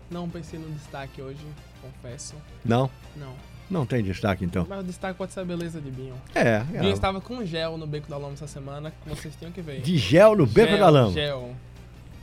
[0.10, 1.40] Não pensei no destaque hoje,
[1.82, 2.36] confesso.
[2.64, 2.90] Não?
[3.16, 3.34] Não.
[3.70, 4.66] Não tem destaque, então?
[4.70, 6.16] Mas o destaque pode ser a beleza de Binho.
[6.34, 6.62] É.
[6.62, 6.92] Binho é.
[6.94, 9.82] estava com gel no Beco da Lama essa semana, que vocês tinham que ver.
[9.82, 11.12] De gel no beco Gel, da lama.
[11.12, 11.54] Gel.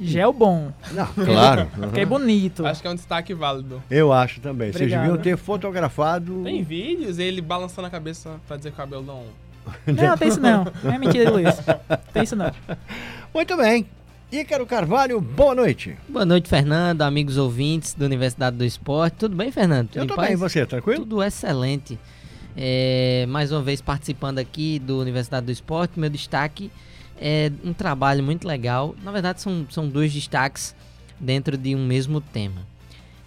[0.00, 0.72] Gel bom.
[0.92, 1.68] Não, claro.
[1.88, 2.66] Fiquei bonito.
[2.66, 3.82] Acho que é um destaque válido.
[3.90, 4.72] Eu acho também.
[4.72, 5.02] Vocês Obrigado.
[5.02, 6.42] deviam ter fotografado.
[6.42, 9.24] Tem vídeos, ele balançando a cabeça pra dizer que o cabelo não...
[9.86, 10.66] Não, tem isso não.
[10.82, 11.54] Não é mentira, Luiz.
[12.12, 12.52] Tem isso não.
[13.32, 13.86] Muito bem.
[14.30, 15.96] Ícaro Carvalho, boa noite.
[16.08, 19.14] Boa noite, Fernando, amigos ouvintes da Universidade do Esporte.
[19.16, 19.88] Tudo bem, Fernando?
[19.88, 20.28] Tudo Eu tô paz?
[20.28, 21.00] bem, você, tranquilo?
[21.00, 21.98] Tudo excelente.
[22.56, 25.98] É, mais uma vez participando aqui do Universidade do Esporte.
[25.98, 26.70] Meu destaque
[27.20, 28.94] é um trabalho muito legal.
[29.02, 30.74] Na verdade, são, são dois destaques
[31.18, 32.62] dentro de um mesmo tema.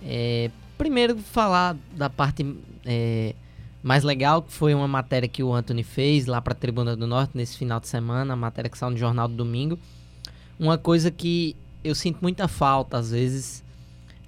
[0.03, 2.45] É, primeiro, falar da parte
[2.85, 3.33] é,
[3.81, 7.07] mais legal, que foi uma matéria que o Anthony fez lá para a Tribuna do
[7.07, 9.79] Norte nesse final de semana, a matéria que saiu no Jornal do Domingo.
[10.59, 13.63] Uma coisa que eu sinto muita falta, às vezes,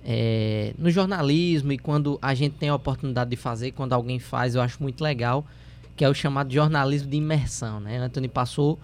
[0.03, 4.55] é, no jornalismo e quando a gente tem a oportunidade de fazer, quando alguém faz,
[4.55, 5.45] eu acho muito legal,
[5.95, 7.97] que é o chamado jornalismo de imersão, né?
[7.97, 8.79] Anthony passou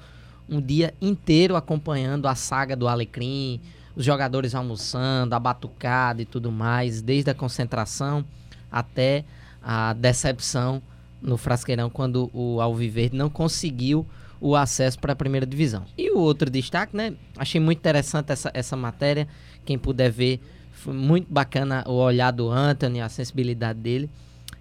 [0.50, 3.60] um dia inteiro acompanhando a saga do Alecrim,
[3.96, 8.26] os jogadores almoçando, a batucada e tudo mais, desde a concentração
[8.72, 9.24] até
[9.62, 10.82] a decepção
[11.22, 14.06] no Frasqueirão quando o Alviverde não conseguiu
[14.40, 15.86] o acesso para a primeira divisão.
[15.98, 17.14] E o outro destaque, né?
[17.38, 19.28] Achei muito interessante essa, essa matéria.
[19.64, 20.40] Quem puder ver,
[20.72, 24.10] foi muito bacana o olhar do Anthony, a sensibilidade dele.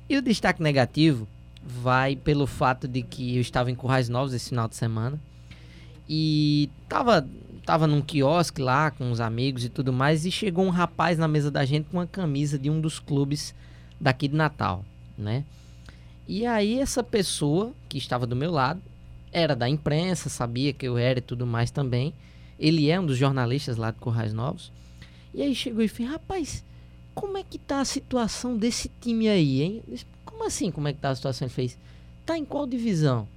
[0.09, 1.27] E o destaque negativo
[1.63, 5.21] vai pelo fato de que eu estava em Currais Novos esse final de semana
[6.09, 7.27] e tava,
[7.65, 11.29] tava num quiosque lá com os amigos e tudo mais e chegou um rapaz na
[11.29, 13.55] mesa da gente com uma camisa de um dos clubes
[14.01, 14.85] daqui de Natal,
[15.17, 15.45] né?
[16.27, 18.81] E aí essa pessoa que estava do meu lado
[19.33, 22.15] era da imprensa, sabia que eu era e tudo mais também.
[22.59, 24.73] Ele é um dos jornalistas lá de Currais Novos.
[25.35, 26.65] E aí chegou e fez, rapaz,
[27.15, 29.83] como é que tá a situação desse time aí, hein?
[30.25, 31.47] Como assim, como é que tá a situação?
[31.47, 31.77] Ele fez,
[32.25, 33.29] tá em qual divisão?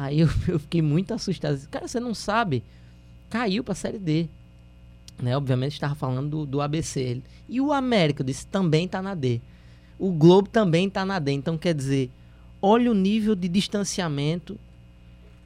[0.00, 1.60] Aí eu, eu fiquei muito assustado.
[1.70, 2.64] Cara, você não sabe?
[3.28, 4.28] Caiu pra Série D.
[5.20, 5.36] Né?
[5.36, 7.20] Obviamente estava falando do, do ABC.
[7.46, 9.40] E o América, eu disse, também tá na D.
[9.98, 11.32] O Globo também tá na D.
[11.32, 12.10] Então, quer dizer,
[12.62, 14.58] olha o nível de distanciamento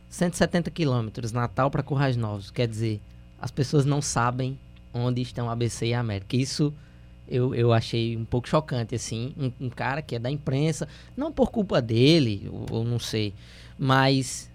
[0.09, 2.53] 170 quilômetros, Natal para Currais Novos.
[2.53, 3.01] Quer dizer,
[3.41, 4.57] as pessoas não sabem
[4.93, 6.37] onde estão ABC e América.
[6.37, 6.73] Isso
[7.27, 9.35] eu, eu achei um pouco chocante, assim.
[9.37, 10.87] Um, um cara que é da imprensa,
[11.17, 13.35] não por culpa dele, ou, ou não sei,
[13.79, 14.51] mas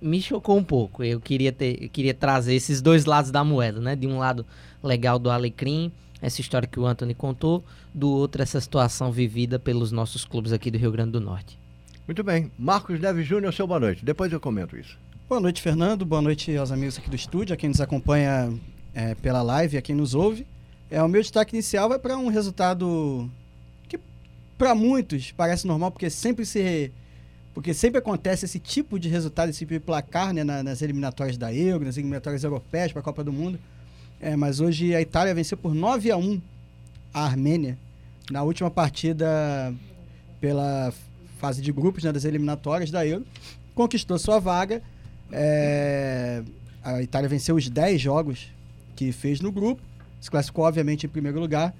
[0.00, 1.02] me chocou um pouco.
[1.02, 3.96] Eu queria ter, eu queria trazer esses dois lados da moeda, né?
[3.96, 4.46] De um lado
[4.82, 9.92] legal do Alecrim, essa história que o Anthony contou, do outro essa situação vivida pelos
[9.92, 11.58] nossos clubes aqui do Rio Grande do Norte.
[12.06, 12.50] Muito bem.
[12.58, 14.04] Marcos Neves Júnior, seu boa noite.
[14.04, 14.96] Depois eu comento isso.
[15.28, 16.06] Boa noite, Fernando.
[16.06, 18.52] Boa noite aos amigos aqui do estúdio, a quem nos acompanha
[18.94, 20.46] é, pela live, a quem nos ouve.
[20.88, 23.28] É, o meu destaque inicial vai para um resultado
[23.88, 23.98] que
[24.56, 26.92] para muitos parece normal, porque sempre se
[27.56, 31.38] porque sempre acontece esse tipo de resultado, esse tipo de placar né, na- nas eliminatórias
[31.38, 33.58] da Euro, nas eliminatórias europeias para a Copa do Mundo.
[34.20, 36.38] É, mas hoje a Itália venceu por 9 a 1
[37.14, 37.78] a Armênia
[38.30, 39.72] na última partida
[40.38, 40.92] pela
[41.38, 43.24] fase de grupos né, das eliminatórias da Euro.
[43.74, 44.82] Conquistou sua vaga.
[45.32, 46.42] É,
[46.84, 48.48] a Itália venceu os 10 jogos
[48.94, 49.80] que fez no grupo.
[50.20, 51.74] Se classificou, obviamente, em primeiro lugar.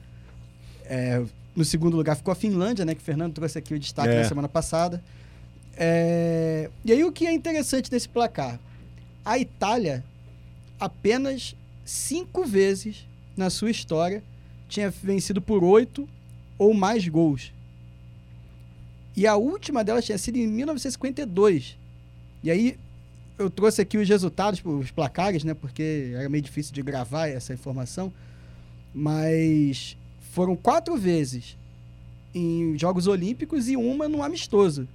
[0.86, 1.22] É,
[1.54, 2.94] no segundo lugar ficou a Finlândia, né?
[2.94, 4.22] Que o Fernando trouxe aqui o destaque É.
[4.22, 5.02] na semana passada.
[5.76, 8.58] É, e aí o que é interessante desse placar?
[9.24, 10.04] A Itália,
[10.80, 13.06] apenas cinco vezes
[13.36, 14.22] na sua história,
[14.68, 16.08] tinha vencido por oito
[16.58, 17.52] ou mais gols.
[19.14, 21.76] E a última delas tinha sido em 1952,
[22.42, 22.76] E aí
[23.38, 25.54] eu trouxe aqui os resultados, os placares, né?
[25.54, 28.12] Porque era meio difícil de gravar essa informação.
[28.94, 29.96] Mas
[30.32, 31.56] foram quatro vezes
[32.34, 34.86] em Jogos Olímpicos e uma no amistoso.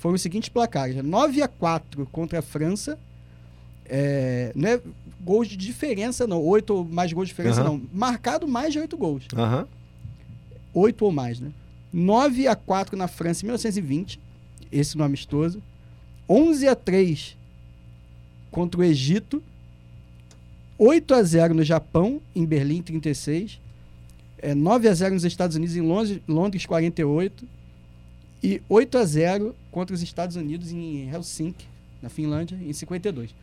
[0.00, 2.98] Foram os seguintes placares: 9 a 4 contra a França.
[3.84, 4.80] É, não é
[5.20, 6.42] gols de diferença, não.
[6.42, 7.70] Oito ou mais gols de diferença, Aham.
[7.72, 7.82] não.
[7.92, 9.24] Marcado mais de oito gols.
[9.36, 9.68] Aham.
[10.72, 11.50] Oito ou mais, né?
[11.92, 14.18] 9 a 4 na França em 1920.
[14.72, 15.62] Esse no amistoso.
[16.28, 17.36] 11 a 3
[18.50, 19.42] contra o Egito.
[20.78, 23.60] 8 a 0 no Japão, em Berlim, em 36.
[24.38, 27.44] É, 9 a 0 nos Estados Unidos, em Londres, Londres 48.
[28.42, 31.66] E 8 a 0 contra os Estados Unidos em Helsinki,
[32.02, 33.34] na Finlândia, em 52.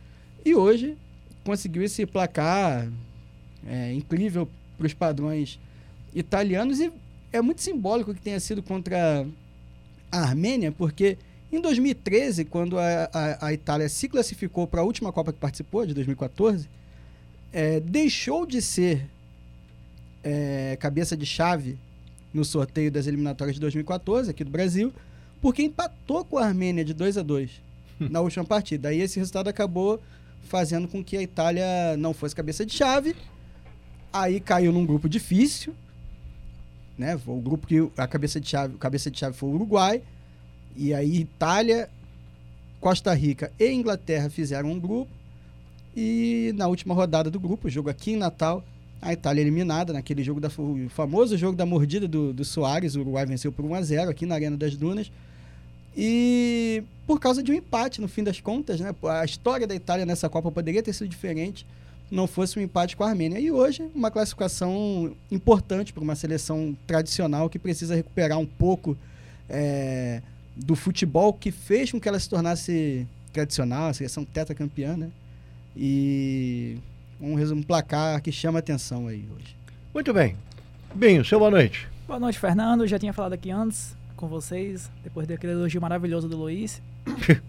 [0.44, 0.96] E hoje
[1.44, 2.88] conseguiu esse placar
[3.66, 5.58] é, incrível para os padrões
[6.14, 6.92] italianos e
[7.32, 9.26] é muito simbólico que tenha sido contra
[10.10, 11.18] a Armênia, porque
[11.50, 15.86] em 2013, quando a, a, a Itália se classificou para a última Copa que participou,
[15.86, 16.68] de 2014,
[17.52, 19.08] é, deixou de ser
[20.22, 21.78] é, cabeça de chave
[22.32, 24.92] no sorteio das eliminatórias de 2014, aqui do Brasil,
[25.40, 27.50] porque empatou com a Armênia de 2 a 2
[28.00, 28.88] na última partida.
[28.88, 30.00] Aí esse resultado acabou
[30.42, 33.14] fazendo com que a Itália não fosse cabeça de chave.
[34.12, 35.74] Aí caiu num grupo difícil,
[36.96, 37.18] né?
[37.26, 40.02] O grupo que a cabeça de chave, cabeça de chave foi o Uruguai.
[40.76, 41.90] E aí Itália,
[42.80, 45.10] Costa Rica e Inglaterra fizeram um grupo.
[45.96, 48.64] E na última rodada do grupo, jogo aqui em Natal,
[49.00, 53.00] a Itália eliminada naquele jogo da o famoso jogo da mordida do, do Soares, o
[53.00, 55.10] Uruguai venceu por 1 a 0 aqui na Arena das Dunas.
[55.96, 58.94] E por causa de um empate, no fim das contas, né?
[59.02, 61.66] A história da Itália nessa Copa poderia ter sido diferente
[62.10, 63.38] não fosse um empate com a Armênia.
[63.38, 68.96] E hoje, uma classificação importante para uma seleção tradicional que precisa recuperar um pouco
[69.48, 70.22] é,
[70.56, 75.10] do futebol que fez com que ela se tornasse tradicional, a seleção tetracampeã, né?
[75.76, 76.78] E
[77.20, 79.54] um resumo placar que chama atenção aí hoje.
[79.92, 80.36] Muito bem.
[80.94, 81.86] Binho, seu boa noite.
[82.06, 82.86] Boa noite, Fernando.
[82.86, 86.82] Já tinha falado aqui antes com vocês, depois daquele elogio maravilhoso do Luiz.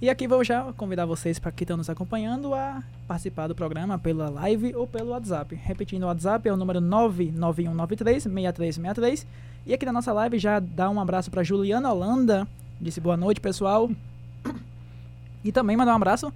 [0.00, 3.98] e aqui vou já convidar vocês para que estão nos acompanhando a participar do programa
[3.98, 5.54] pela live ou pelo WhatsApp.
[5.56, 9.26] Repetindo, o WhatsApp é o número 991936363.
[9.66, 12.46] E aqui na nossa live já dá um abraço para Juliana Holanda.
[12.80, 13.90] Disse boa noite, pessoal.
[15.44, 16.32] E também mandar um abraço.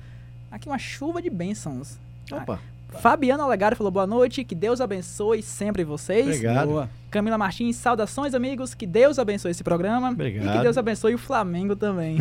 [0.49, 1.99] Aqui uma chuva de bênçãos.
[2.31, 2.61] Opa,
[3.01, 6.27] Fabiano Olegário falou boa noite, que Deus abençoe sempre vocês.
[6.27, 6.69] obrigado.
[6.69, 6.91] Boa.
[7.11, 10.47] Camila Martins, saudações amigos, que Deus abençoe esse programa Obrigado.
[10.47, 12.17] e que Deus abençoe o Flamengo também.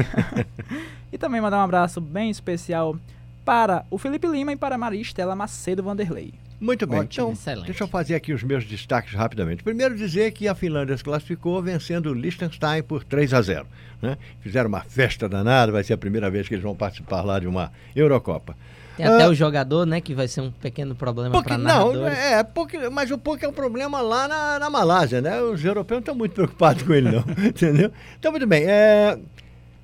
[1.12, 2.98] e também mandar um abraço bem especial
[3.46, 6.34] para o Felipe Lima e para a Maria Estela Macedo Vanderlei.
[6.60, 7.00] Muito bem.
[7.00, 7.66] Ótimo, então, excelente.
[7.66, 9.64] deixa eu fazer aqui os meus destaques rapidamente.
[9.64, 13.66] Primeiro dizer que a Finlândia se classificou vencendo o Liechtenstein por 3 a 0.
[14.00, 14.16] Né?
[14.42, 17.48] Fizeram uma festa danada, vai ser a primeira vez que eles vão participar lá de
[17.48, 18.56] uma Eurocopa.
[19.04, 19.30] Tem até Ah.
[19.30, 22.18] o jogador, né, que vai ser um pequeno problema Porque, para não, narradores.
[22.18, 25.42] é, porque, mas o pouco é um problema lá na, na Malásia, né?
[25.42, 27.24] Os europeus não estão muito preocupados com ele, não.
[27.46, 27.92] entendeu?
[28.20, 28.64] Então, muito bem.
[28.66, 29.18] é,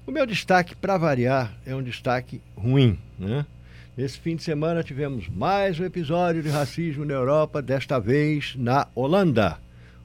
[0.05, 3.45] o meu destaque, para variar, é um destaque ruim, né?
[3.97, 8.87] Nesse fim de semana tivemos mais um episódio de racismo na Europa, desta vez na
[8.93, 9.57] Holanda,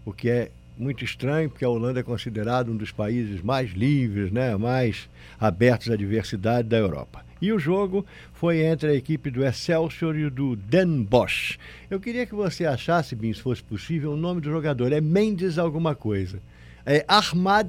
[0.05, 4.33] o que é muito estranho, porque a Holanda é considerada um dos países mais livres,
[4.33, 7.23] né, mais abertos à diversidade da Europa.
[7.43, 11.59] E o jogo foi entre a equipe do Excelsior e do Den Bosch.
[11.91, 14.93] Eu queria que você achasse, bem, se fosse possível, o nome do jogador.
[14.93, 16.39] É Mendes alguma coisa.
[16.87, 17.69] É Ahmad,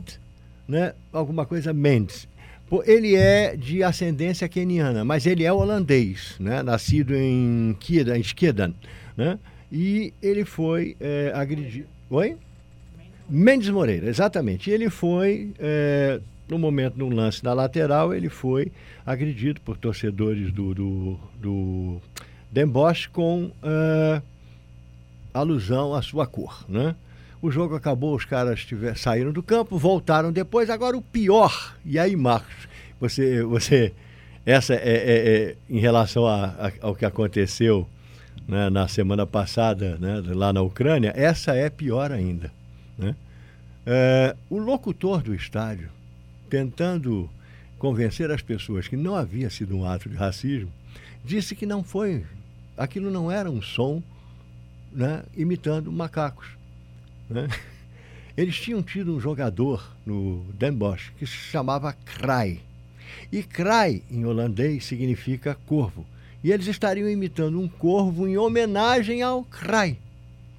[0.68, 2.27] né, alguma coisa Mendes.
[2.86, 6.63] Ele é de ascendência queniana, mas ele é holandês, né?
[6.63, 8.74] nascido em Skedan, em Skedan,
[9.15, 9.38] né?
[9.72, 11.88] e ele foi é, agredido.
[12.10, 12.36] Oi?
[13.30, 14.72] Mendes Moreira, exatamente.
[14.72, 16.20] Ele foi, é,
[16.53, 18.72] no momento, num lance na lateral, ele foi
[19.03, 22.01] agredido por torcedores do, do, do
[23.12, 24.22] com é,
[25.33, 26.95] alusão à sua cor, né?
[27.41, 30.69] O jogo acabou, os caras tiver, saíram do campo, voltaram depois.
[30.69, 32.67] Agora o pior, e aí, Marcos,
[33.00, 33.91] você, você
[34.45, 37.88] essa é, é- é em relação a- a- ao que aconteceu
[38.48, 42.51] né, na semana passada, né, lá na Ucrânia, essa é pior ainda.
[42.98, 43.15] né?
[43.86, 45.89] É, o locutor do estádio,
[46.53, 47.27] tentando
[47.79, 50.72] convencer as pessoas que não havia sido um ato de racismo,
[51.25, 52.24] disse que não foi,
[52.77, 54.03] aquilo não era um som
[54.91, 56.50] né, imitando macacos.
[57.27, 57.48] né?
[58.38, 62.60] Eles tinham tido um jogador no Den Bosch que se chamava Krai.
[63.31, 66.05] E Krai, em holandês, significa corvo.
[66.43, 69.98] E eles estariam imitando um corvo em homenagem ao Krai.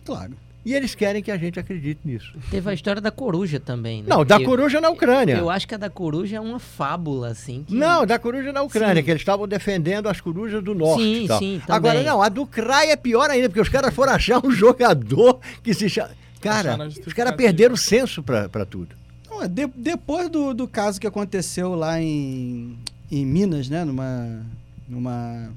[0.05, 0.37] Claro.
[0.65, 2.33] E eles querem que a gente acredite nisso.
[2.51, 4.09] Teve a história da coruja também, né?
[4.09, 5.37] Não, da eu- coruja na Ucrânia.
[5.37, 7.65] Eu acho que a da coruja é uma fábula, assim.
[7.69, 9.03] que- Não, da coruja na Ucrânia, Sim.
[9.05, 11.03] que eles estavam defendendo as corujas do norte.
[11.03, 11.39] Sim, tal.
[11.39, 11.77] sim, também.
[11.77, 15.39] Agora, não, a do CRAI é pior ainda, porque os caras foram achar um jogador
[15.63, 16.11] que se chama.
[16.41, 18.95] Cara, os caras perderam o senso pra, pra tudo.
[19.31, 22.79] Não, é de- depois do, do caso que aconteceu lá em,
[23.11, 23.85] em Minas, né?
[23.85, 24.41] Numa,
[24.89, 25.51] numa.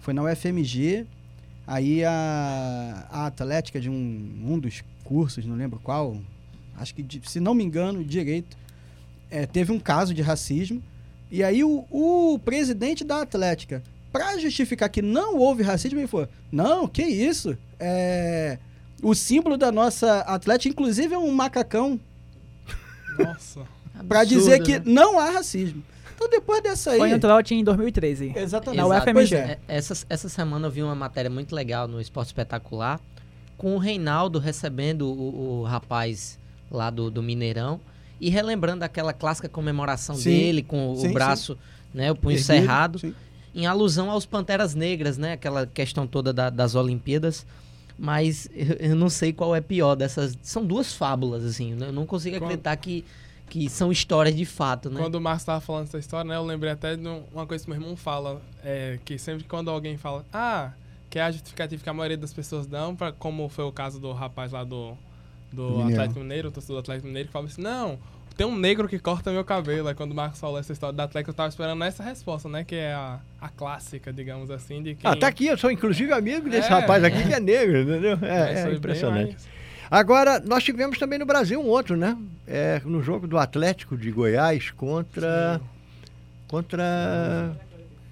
[0.00, 1.06] Foi na UFMG.
[1.66, 3.94] Aí a, a Atlética de um,
[4.46, 6.16] um dos cursos, não lembro qual,
[6.76, 8.56] acho que, de- se não me engano, direito,
[9.30, 10.82] é, teve um caso de racismo.
[11.30, 16.28] E aí o, o presidente da Atlética, para justificar que não houve racismo, ele falou:
[16.50, 17.56] Não, que isso?
[17.80, 18.58] É,
[19.02, 21.98] o símbolo da nossa Atlética, inclusive, é um macacão
[23.18, 23.60] Nossa.
[24.08, 24.82] Pra Absurdo, dizer que né?
[24.86, 25.82] não há racismo.
[26.24, 26.98] Então depois dessa aí.
[26.98, 28.32] Foi trote em 2013.
[28.36, 28.78] Exatamente.
[28.80, 29.10] Na Exato.
[29.10, 29.34] UFMG.
[29.34, 29.58] É.
[29.68, 33.00] É, Essa, essa semana eu vi uma matéria muito legal no Esporte Espetacular
[33.58, 36.38] com o Reinaldo recebendo o, o rapaz
[36.70, 37.80] lá do, do Mineirão
[38.20, 40.30] e relembrando aquela clássica comemoração Sim.
[40.30, 41.58] dele com Sim, o braço,
[41.92, 43.14] né, o punho Erguido, cerrado, sim.
[43.54, 47.44] em alusão aos Panteras Negras, né, aquela questão toda da- das Olimpíadas.
[47.98, 50.36] Mas eu, eu não sei qual é pior dessas.
[50.42, 51.76] São duas fábulas, assim.
[51.78, 53.04] Eu não consigo acreditar que,
[53.52, 54.98] que são histórias de fato, né?
[54.98, 56.36] Quando o Marcos tava falando essa história, né?
[56.36, 58.40] Eu lembrei até de um- uma coisa que meu irmão fala.
[58.64, 60.70] É, que sempre quando alguém fala, ah,
[61.10, 64.00] que é a justificativa que a maioria das pessoas dão, pra, como foi o caso
[64.00, 64.96] do rapaz lá do,
[65.52, 65.90] do Mineiro.
[65.92, 67.98] Atlético Mineiro, o torcedor do Atlético Mineiro, que fala assim, não,
[68.38, 69.86] tem um negro que corta meu cabelo.
[69.88, 72.64] Aí quando o Marcos falou essa história do Atlético, eu tava esperando essa resposta, né?
[72.64, 75.10] Que é a, a clássica, digamos assim, de quem...
[75.10, 77.26] Ah, tá aqui, eu sou inclusive amigo desse É, rapaz aqui é.
[77.26, 78.14] que é negro, entendeu?
[78.16, 79.36] isso É, é aí bem impressionante.
[79.92, 82.16] Agora, nós tivemos também no Brasil um outro, né?
[82.48, 85.60] É, no jogo do Atlético de Goiás contra.
[86.48, 87.52] Contra.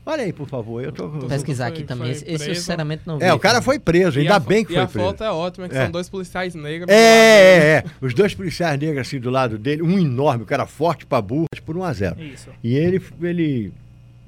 [0.04, 0.82] Olha aí, por favor.
[0.84, 1.08] Eu tô...
[1.08, 2.06] Vou pesquisar Foi- aqui também.
[2.08, 3.25] foi Esse, esse eu sinceramente não vi.
[3.25, 5.06] É, o cara foi preso, E ainda a- bem que e foi a preso.
[5.08, 5.82] foto é ótima, que É.
[5.84, 6.90] são dois policiais negros.
[6.90, 7.84] É, é, é.
[8.00, 11.46] Os dois policiais negros assim do lado dele, um enorme, o cara forte pra burro,
[11.64, 12.49] por 1 a 0 Isso.
[12.62, 13.72] E ele, ele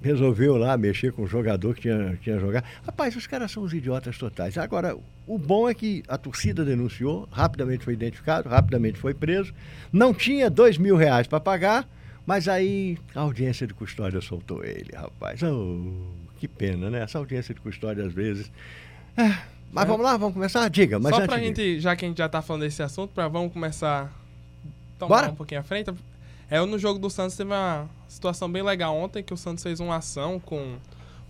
[0.02, 2.64] resolveu lá mexer com o jogador que tinha, tinha jogado.
[2.84, 4.58] Rapaz, os caras são os idiotas totais.
[4.58, 9.52] Agora, o bom é que a torcida denunciou, rapidamente foi identificado, rapidamente foi preso.
[9.92, 11.88] Não tinha dois mil reais para pagar,
[12.26, 15.42] mas aí a audiência de custódia soltou ele, rapaz.
[15.42, 16.06] Oh,
[16.38, 17.02] que pena, né?
[17.02, 18.50] Essa audiência de custódia às vezes.
[19.16, 19.28] É,
[19.72, 19.86] mas É.
[19.86, 20.68] vamos lá, vamos começar?
[20.68, 21.46] Diga, mas Só pra diga.
[21.48, 24.12] gente, já que a gente já tá falando desse assunto, pra vamos começar
[24.98, 25.32] tomar Bora.
[25.32, 25.92] um pouquinho à frente.
[26.50, 29.80] É, no jogo do Santos teve uma situação bem legal ontem, que o Santos fez
[29.80, 30.76] uma ação com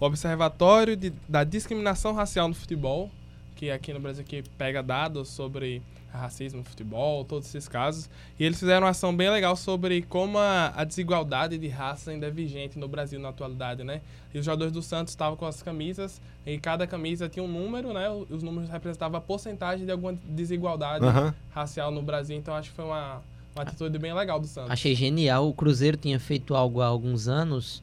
[0.01, 3.11] o Observatório de- da Discriminação Racial no Futebol,
[3.57, 5.81] que aqui no Brasil aqui pega dados sobre
[6.13, 8.11] racismo no futebol, todos esses casos.
[8.39, 12.27] E eles fizeram uma ação bem legal sobre como a, a desigualdade de raça ainda
[12.27, 14.03] é vigente no Brasil na atualidade, né?
[14.35, 17.95] E os jogadores do Santos estavam com as camisas, e cada camisa tinha um número,
[17.95, 18.11] né?
[18.29, 21.35] Os números representavam a porcentagem de alguma desigualdade Aham.
[21.51, 22.37] racial no Brasil.
[22.37, 23.23] Então acho que foi uma,
[23.55, 24.71] uma atitude bem legal do Santos.
[24.71, 25.49] Achei genial.
[25.49, 27.83] O Cruzeiro tinha feito algo há alguns anos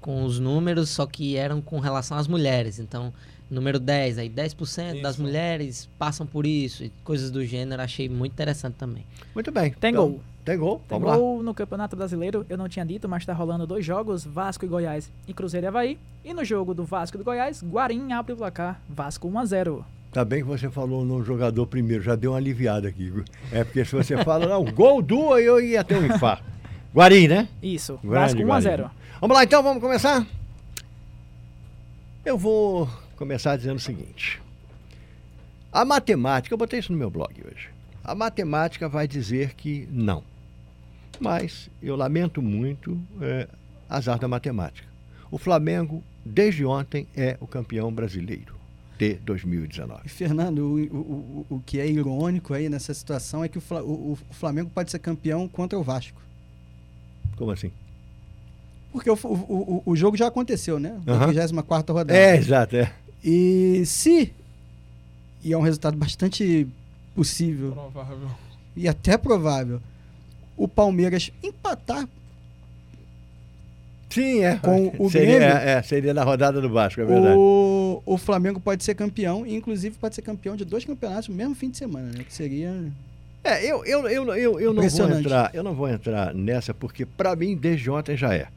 [0.00, 2.78] com os números, só que eram com relação às mulheres.
[2.78, 3.12] Então,
[3.50, 5.22] número 10, aí 10% das Isso.
[5.22, 7.80] mulheres passam por isso, e coisas do gênero.
[7.82, 9.04] Achei muito interessante também.
[9.34, 9.72] Muito bem.
[9.72, 10.20] Tem Então, gol.
[10.44, 10.78] Tem gol?
[10.86, 11.16] Tem Vamos lá.
[11.16, 14.68] gol no Campeonato Brasileiro, eu não tinha dito, mas tá rolando dois jogos, Vasco e
[14.68, 15.98] Goiás e Cruzeiro e Havaí.
[16.24, 19.44] E no jogo do Vasco e do Goiás, Guarim abre o placar, Vasco 1 a
[19.44, 19.84] 0
[20.16, 23.12] Tá bem que você falou no jogador primeiro, já deu uma aliviada aqui.
[23.52, 26.42] É porque se você fala, não, gol do, aí eu ia ter um infarto.
[26.94, 27.46] Guari, né?
[27.62, 28.62] Isso, Vasco 1 a Guarim.
[28.62, 30.26] 0 Vamos lá então, vamos começar?
[32.24, 34.40] Eu vou começar dizendo o seguinte.
[35.70, 37.68] A matemática, eu botei isso no meu blog hoje.
[38.02, 40.24] A matemática vai dizer que não.
[41.20, 43.46] Mas eu lamento muito é,
[43.86, 44.88] azar da matemática.
[45.30, 48.55] O Flamengo, desde ontem, é o campeão brasileiro
[48.98, 50.02] de 2019.
[50.04, 54.12] E, Fernando, o, o, o, que é irônico aí nessa situação é que o, o,
[54.12, 56.20] o Flamengo pode ser campeão contra o Vasco.
[57.36, 57.70] Como assim?
[58.92, 60.98] Porque o, o, o, jogo já aconteceu, né?
[61.04, 61.32] Na Aham.
[61.32, 62.18] 34 rodada.
[62.18, 62.92] É, exato, é.
[63.22, 64.32] E se.
[65.44, 66.66] E é um resultado bastante
[67.14, 68.30] possível Provável.
[68.74, 69.80] e até provável.
[70.56, 72.08] O Palmeiras empatar
[74.10, 74.56] Sim, é.
[74.56, 75.56] Com o seria, Grêmio?
[75.56, 77.34] é, é, seria na rodada do Vasco, é verdade.
[77.36, 81.54] o, o Flamengo pode ser campeão, inclusive pode ser campeão de dois campeonatos no mesmo
[81.54, 82.24] fim de semana, né?
[82.24, 82.72] Que seria.
[83.44, 87.04] É, eu, eu, eu, eu, eu não vou entrar, eu não vou entrar nessa porque
[87.06, 88.48] para mim desde ontem já é.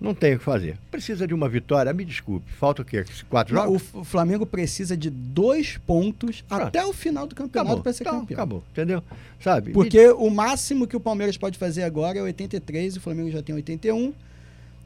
[0.00, 0.78] Não tem o que fazer.
[0.90, 2.50] Precisa de uma vitória, me desculpe.
[2.52, 3.04] Falta o quê?
[3.28, 3.82] Quatro jogos?
[3.92, 6.62] O Flamengo precisa de dois pontos Pronto.
[6.62, 8.34] até o final do campeonato para ser Então, campeão.
[8.38, 9.02] acabou, entendeu?
[9.42, 9.72] Sabe?
[9.72, 13.54] Porque o máximo que o Palmeiras pode fazer agora é 83, o Flamengo já tem
[13.54, 14.14] 81.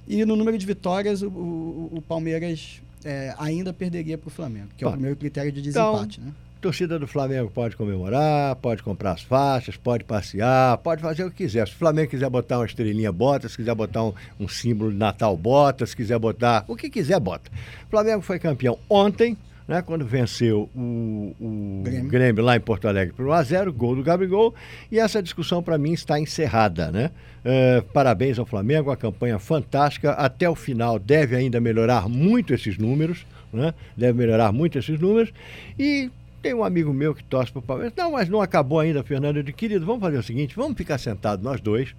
[0.07, 4.69] E no número de vitórias, o, o- o Palmeiras é, ainda perderia para o Flamengo,
[4.77, 4.95] que é o Tá.
[4.97, 6.21] primeiro critério de Então, desempate.
[6.21, 6.33] né?
[6.61, 11.37] torcida do Flamengo pode comemorar, pode comprar as faixas, pode passear, pode fazer o que
[11.45, 11.69] quiser.
[11.69, 13.47] Se o Flamengo quiser botar uma estrelinha, bota.
[13.51, 15.85] Se quiser botar um, um símbolo de Natal, bota.
[15.85, 17.51] Se quiser botar o que quiser, bota.
[17.87, 22.11] O Flamengo foi campeão ontem, né, quando venceu o, o Grêmio.
[22.11, 22.45] Grêmio.
[22.45, 24.55] lá em Porto Alegre por 1x0, gol do Gabigol.
[24.91, 26.91] E essa discussão, para mim, está encerrada.
[26.91, 27.11] Né?
[27.45, 30.13] Eh, parabéns ao Flamengo, a campanha fantástica.
[30.13, 33.27] Até o final deve ainda melhorar muito esses números.
[33.53, 33.73] Né?
[33.97, 35.33] Deve melhorar muito esses números.
[35.79, 36.11] E
[36.43, 37.95] tem um amigo meu que torce para o Palmeiras.
[37.97, 39.43] Não, mas não acabou ainda, Fernando.
[39.45, 41.95] Querido, vamos fazer o seguinte: vamos ficar sentados nós dois,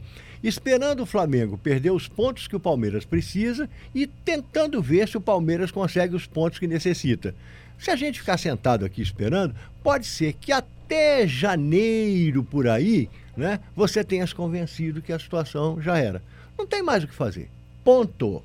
[0.47, 5.21] esperando o Flamengo perder os pontos que o Palmeiras precisa e tentando ver se o
[5.21, 7.33] Palmeiras consegue os pontos que necessita.
[7.79, 13.59] Se a gente ficar sentado aqui esperando, pode ser que até janeiro por aí, né,
[13.75, 16.21] você tenha se convencido que a situação já era.
[16.57, 17.49] Não tem mais o que fazer.
[17.83, 18.41] Ponto.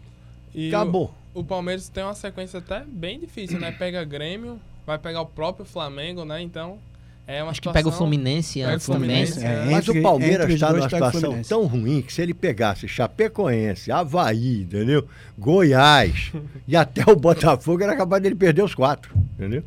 [0.54, 1.14] E Acabou.
[1.32, 3.70] O, o Palmeiras tem uma sequência até bem difícil, né?
[3.70, 6.42] Pega Grêmio, vai pegar o próprio Flamengo, né?
[6.42, 6.78] Então,
[7.26, 7.72] é uma Acho que situação...
[7.72, 9.00] pega o Fluminense Pega o antes também.
[9.26, 9.44] Fluminense.
[9.44, 11.48] É, Mas entre- o Palmeiras está numa o situação Fluminense.
[11.48, 15.06] tão ruim que se ele pegasse Chapecoense, Havaí, entendeu?
[15.38, 16.32] Goiás
[16.66, 19.62] e até o Botafogo, era capaz dele perder os quatro, entendeu?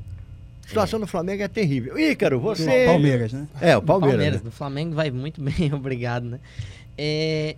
[0.63, 1.97] A situação do Flamengo é terrível.
[1.99, 2.85] Ícaro, você...
[2.85, 3.47] Palmeiras, né?
[3.61, 4.15] É, o Palmeiras.
[4.15, 4.49] Palmeiras, né?
[4.49, 6.39] do Flamengo vai muito bem, obrigado, né?
[6.97, 7.55] É,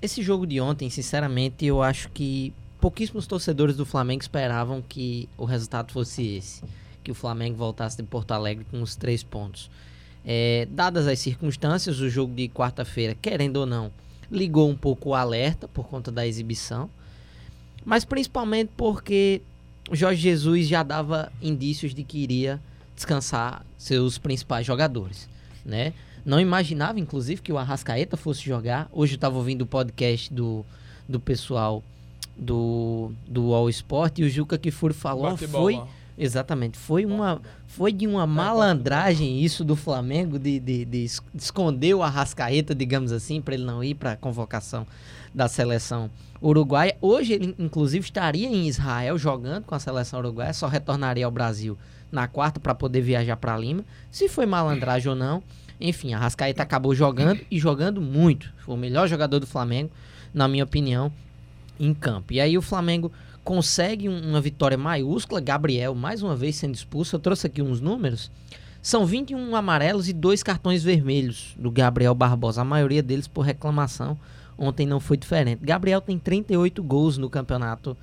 [0.00, 5.44] esse jogo de ontem, sinceramente, eu acho que pouquíssimos torcedores do Flamengo esperavam que o
[5.44, 6.62] resultado fosse esse.
[7.06, 9.70] Que o Flamengo voltasse de Porto Alegre com os três pontos.
[10.24, 13.92] É, dadas as circunstâncias, o jogo de quarta-feira, querendo ou não,
[14.28, 16.90] ligou um pouco o alerta por conta da exibição.
[17.84, 19.40] Mas principalmente porque
[19.88, 22.60] o Jorge Jesus já dava indícios de que iria
[22.96, 25.28] descansar seus principais jogadores,
[25.64, 25.92] né?
[26.24, 28.88] Não imaginava, inclusive, que o Arrascaeta fosse jogar.
[28.90, 30.66] Hoje eu estava ouvindo o podcast do,
[31.08, 31.84] do pessoal
[32.36, 35.74] do, do All Sport e o Juca Kifuri falou, Bate foi...
[35.74, 35.95] bola.
[36.18, 36.78] Exatamente.
[36.78, 41.94] Foi uma foi de uma malandragem isso do Flamengo de, de, de es- de esconder
[41.94, 44.86] o Arrascaeta, digamos assim, para ele não ir para a convocação
[45.34, 46.96] da seleção uruguaia.
[47.02, 51.76] Hoje ele inclusive estaria em Israel jogando com a seleção uruguaia, só retornaria ao Brasil
[52.10, 53.84] na quarta para poder viajar para Lima.
[54.10, 55.42] Se foi malandragem ou não,
[55.78, 58.50] enfim, a Arrascaeta acabou jogando e jogando muito.
[58.64, 59.90] Foi o melhor jogador do Flamengo,
[60.32, 61.12] na minha opinião,
[61.78, 62.32] em campo.
[62.32, 63.12] E aí o Flamengo
[63.46, 65.40] consegue um- uma vitória maiúscula.
[65.40, 67.14] Gabriel, mais uma vez sendo expulso.
[67.14, 68.28] Eu trouxe aqui uns números.
[68.82, 72.62] São 21 amarelos e dois cartões vermelhos do Gabriel Barbosa.
[72.62, 74.18] A maioria deles por reclamação.
[74.58, 75.64] Ontem não foi diferente.
[75.64, 77.96] Gabriel tem 38 gols no campeonato,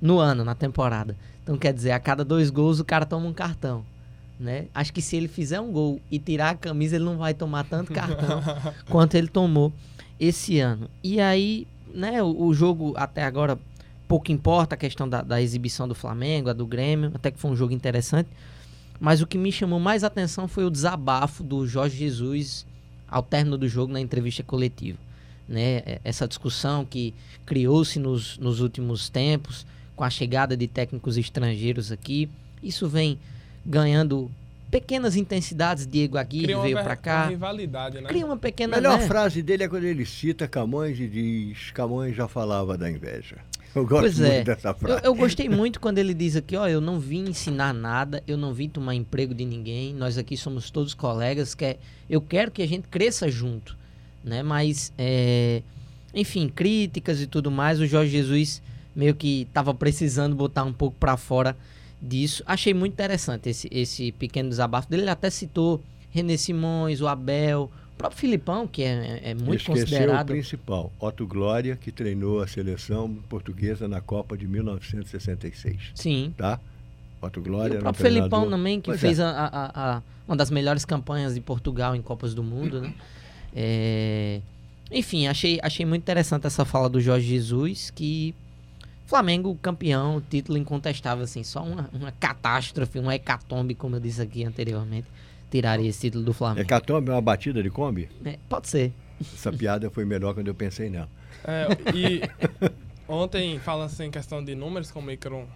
[0.00, 1.16] no ano, na temporada.
[1.42, 3.84] Então quer dizer, a cada dois gols o cara toma um cartão.
[4.38, 4.66] Né?
[4.72, 7.64] Acho que se ele fizer um gol e tirar a camisa, ele não vai tomar
[7.64, 8.40] tanto cartão
[8.88, 9.72] quanto ele tomou
[10.20, 10.88] esse ano.
[11.02, 13.58] E aí, né, o, o jogo até agora
[14.08, 17.50] pouco importa a questão da, da exibição do Flamengo, a do Grêmio, até que foi
[17.50, 18.28] um jogo interessante.
[19.00, 22.66] Mas o que me chamou mais atenção foi o desabafo do Jorge Jesus
[23.08, 24.98] ao término do jogo na entrevista coletiva.
[25.48, 25.82] Né?
[25.84, 27.12] É- Essa discussão que
[27.44, 32.28] criou-se nos, nos últimos tempos com a chegada de técnicos estrangeiros aqui.
[32.62, 33.18] Isso vem
[33.64, 34.30] ganhando
[34.80, 35.86] pequenas intensidades.
[35.86, 37.26] Diego Aguirre Cria uma, veio para uma cá.
[37.28, 38.08] rivalidade, né?
[38.08, 38.76] Cria uma A pequena.
[38.76, 39.06] melhor né?
[39.06, 43.36] frase dele é quando ele cita Camões e diz: Camões já falava da inveja.
[43.72, 44.42] Eu gosto Pois muito é.
[44.44, 45.00] dessa Eu, frase.
[45.04, 48.52] eu gostei muito quando ele diz aqui, ó, eu não vim ensinar nada, eu não
[48.52, 52.68] vim tomar emprego de ninguém, nós aqui somos todos colegas, quer, eu quero que a
[52.68, 53.76] gente cresça junto,
[54.22, 54.44] né?
[54.44, 55.60] Mas, é,
[56.14, 58.62] enfim, críticas e tudo mais, o Jorge Jesus
[58.94, 61.56] meio que estava precisando botar um pouco para fora
[62.04, 62.42] disso.
[62.46, 67.70] Achei muito interessante esse, esse pequeno desabafo dele, ele até citou René Simões, o Abel,
[67.94, 70.26] o próprio Filipão, que é, é muito Esqueceu o considerado...
[70.28, 75.92] principal, Otto Glória, que treinou a seleção portuguesa na Copa de 1966.
[75.94, 76.60] Sim, Tá?
[77.22, 79.22] Otto E Glória o era um próprio Felipão também, que Pois fez é.
[79.22, 82.94] a, a- a- uma das melhores campanhas de Portugal em Copas do Mundo, né?
[83.54, 84.40] É,
[84.90, 88.34] Enfim, achei, achei muito interessante essa fala do Jorge Jesus, que
[89.14, 94.42] Flamengo campeão, título incontestável, assim, só uma, uma catástrofe, uma hecatombe, como eu disse aqui
[94.42, 95.06] anteriormente,
[95.48, 96.62] tiraria esse título do Flamengo.
[96.62, 98.08] Hecatombe é uma batida de Kombi?
[98.24, 98.92] É, pode ser.
[99.20, 101.08] Essa piada foi melhor quando eu pensei nela.
[101.44, 102.22] É, e
[103.06, 105.46] ontem, falando assim, em questão de números, como o Icaro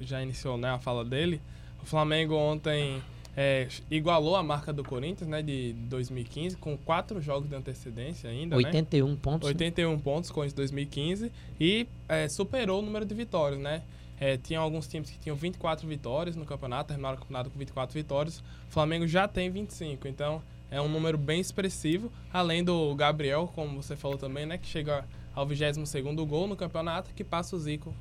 [0.00, 1.42] já iniciou né, a fala dele,
[1.82, 3.02] o Flamengo ontem
[3.36, 8.56] é, igualou a marca do Corinthians, né, de 2015, com quatro jogos de antecedência ainda,
[8.56, 8.64] né?
[8.64, 9.48] 81 pontos.
[9.48, 13.82] 81 pontos com esse 2015 e é, superou o número de vitórias, né?
[14.20, 17.92] É, tinha alguns times que tinham 24 vitórias no campeonato, terminaram o campeonato com 24
[17.92, 18.38] vitórias.
[18.38, 22.12] O Flamengo já tem 25, então é um número bem expressivo.
[22.32, 24.56] Além do Gabriel, como você falou também, né?
[24.56, 27.92] Que chega ao 22º gol no campeonato, que passa o Zico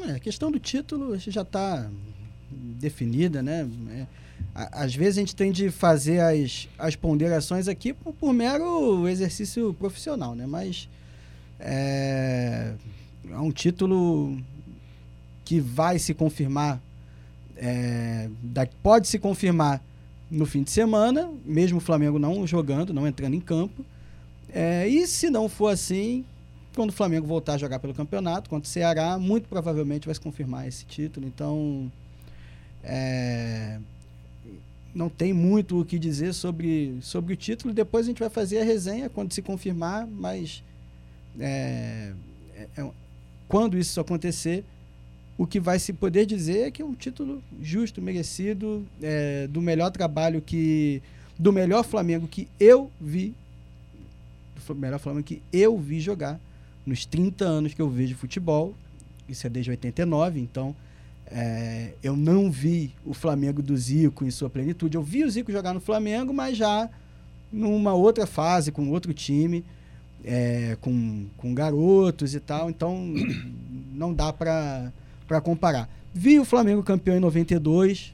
[0.08, 1.90] É, a questão do título já está
[2.52, 3.68] definida, né?
[3.90, 4.06] É,
[4.54, 9.74] às vezes a gente tem de fazer as, as ponderações aqui por, por mero exercício
[9.74, 10.46] profissional, né?
[10.46, 10.88] Mas
[11.60, 12.74] é,
[13.30, 14.38] é um título
[15.46, 16.82] que vai se confirmar,
[17.56, 19.82] é, da- pode se confirmar
[20.30, 23.86] no fim de semana, mesmo o Flamengo não jogando, não entrando em campo.
[24.54, 26.26] É, e se não for assim,
[26.76, 30.22] quando o Flamengo voltar a jogar pelo campeonato contra o Ceará, muito provavelmente vai se
[30.22, 31.28] confirmar esse título.
[31.28, 31.92] Então,
[32.84, 33.78] é,
[34.94, 37.74] não tem muito o que dizer sobre, sobre o título.
[37.74, 40.64] Depois a gente vai fazer a resenha quando se confirmar, mas
[41.40, 42.12] é,
[42.56, 42.92] é- é-
[43.48, 44.64] quando isso acontecer,
[45.38, 49.62] o que vai se poder dizer é que é um título justo, merecido, é, do
[49.62, 51.02] melhor trabalho que.
[51.40, 53.34] do melhor Flamengo que eu vi.
[54.68, 56.40] Do melhor Flamengo que eu vi jogar
[56.86, 58.76] nos 30 anos que eu vejo futebol.
[59.28, 60.76] Isso é desde 89, então.
[61.34, 64.98] É, eu não vi o Flamengo do Zico em sua plenitude.
[64.98, 66.90] Eu vi o Zico jogar no Flamengo, mas já
[67.52, 69.64] numa outra fase, com outro time,
[70.24, 72.70] é, com, com garotos e tal.
[72.70, 73.14] Então,
[73.94, 74.92] não dá para
[75.42, 75.90] comparar.
[76.14, 78.14] Vi o Flamengo campeão em 92,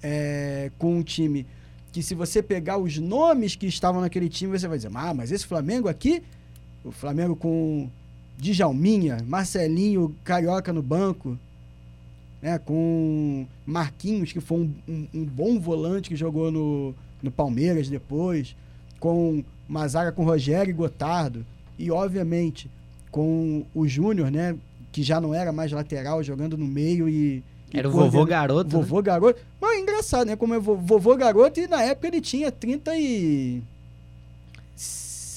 [0.00, 1.44] é, com um time
[1.90, 5.32] que, se você pegar os nomes que estavam naquele time, você vai dizer: ah, mas
[5.32, 6.22] esse Flamengo aqui,
[6.84, 7.90] o Flamengo com
[8.38, 11.36] Djalminha, Marcelinho, Carioca no banco,
[12.42, 17.88] né, com Marquinhos, que foi um, um- um bom volante que jogou no, no Palmeiras
[17.88, 18.54] depois,
[19.00, 21.44] com Mazaga com Rogério e Gotardo,
[21.78, 22.70] e obviamente
[23.10, 24.56] com o Júnior, né,
[24.92, 27.42] que já não era mais lateral, jogando no meio e.
[27.72, 28.64] e Era o vovô garoto.
[28.76, 28.82] né?
[28.82, 29.40] Vovô garoto.
[29.60, 30.36] Mas é engraçado, né?
[30.36, 32.50] Como é vo- vovô garoto, e na época ele tinha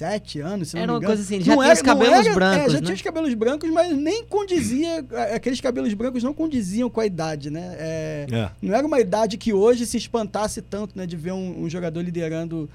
[0.02, 1.16] 37 anos, se não Era me uma engano.
[1.16, 2.86] coisa assim, já tinha os cabelos é, brancos, já né?
[2.86, 5.06] tinha os cabelos brancos, mas nem condizia.
[5.36, 7.76] Aqueles cabelos brancos não condiziam com a idade, né?
[7.80, 8.50] É, É.
[8.62, 11.06] não era uma idade que hoje se espantasse tanto, né?
[11.06, 12.70] De ver um, um jogador liderando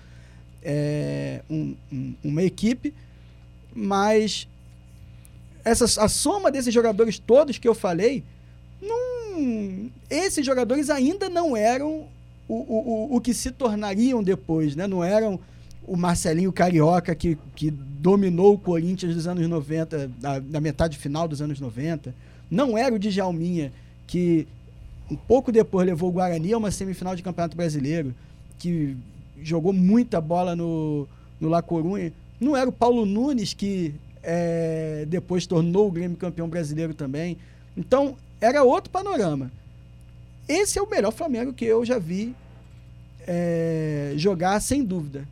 [0.62, 2.92] é, um- um- uma equipe,
[3.74, 4.48] mas
[5.64, 8.24] essa, a soma desses jogadores todos que eu falei,
[8.82, 12.06] não, esses jogadores ainda não eram
[12.48, 14.86] o, o, o, o que se tornariam depois, né?
[14.86, 15.38] Não eram
[15.86, 21.28] o Marcelinho Carioca que, que dominou o Corinthians dos anos 90, da, da metade final
[21.28, 22.14] dos anos 90.
[22.50, 23.72] Não era o Djalminha
[24.06, 24.46] que
[25.10, 28.14] um pouco depois levou o Guarani a uma semifinal de Campeonato Brasileiro,
[28.58, 28.96] que
[29.40, 31.06] jogou muita bola no,
[31.40, 32.12] no La Corunha.
[32.40, 37.36] Não era o Paulo Nunes que eh, depois tornou o Grêmio campeão brasileiro também.
[37.76, 39.50] Então, era outro panorama.
[40.48, 42.34] Esse é o melhor Flamengo que eu já vi
[43.26, 45.26] eh, jogar, sem dúvida.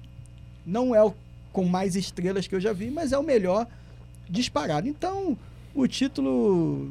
[0.67, 1.15] Não é o
[1.53, 3.67] com mais estrelas que eu já vi, mas é o melhor
[4.29, 4.89] disparado.
[4.89, 5.39] Então,
[5.73, 6.91] o título,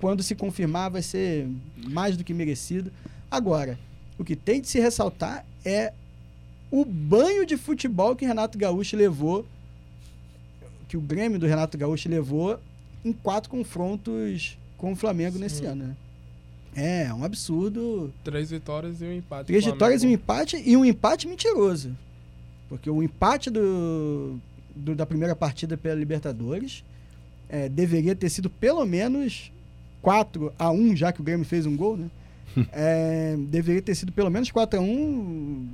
[0.00, 2.90] quando se confirmar, vai ser mais do que merecido.
[3.30, 3.78] Agora,
[4.18, 5.92] o que tem de se ressaltar é
[6.70, 9.46] o banho de futebol que Renato Gaúcho levou,
[10.88, 12.58] que o Grêmio do Renato Gaúcho levou
[13.04, 15.66] em quatro confrontos com o Flamengo nesse Sim.
[15.66, 15.84] ano.
[15.84, 15.96] Né?
[16.74, 18.10] É, um absurdo.
[18.24, 19.46] Três vitórias e um empate.
[19.46, 21.94] Três vitórias e um empate, e um empate mentiroso.
[22.72, 24.38] Porque o empate do,
[24.74, 26.82] do- da primeira partida pela Libertadores
[27.50, 29.52] é, deveria ter sido pelo menos
[30.00, 32.06] 4 a 1 já que o Grêmio fez um gol, né?
[32.72, 35.66] É, deveria ter sido pelo menos 4 a 1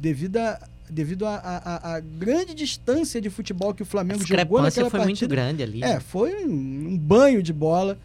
[0.00, 4.20] devido a devido à a, a- a grande distância de futebol que o A Flamengo
[4.20, 4.28] jogou
[4.60, 5.34] discrepância naquela foi muito partida.
[5.34, 5.82] grande ali.
[5.82, 6.00] É, né?
[6.00, 7.98] foi um, um banho de bola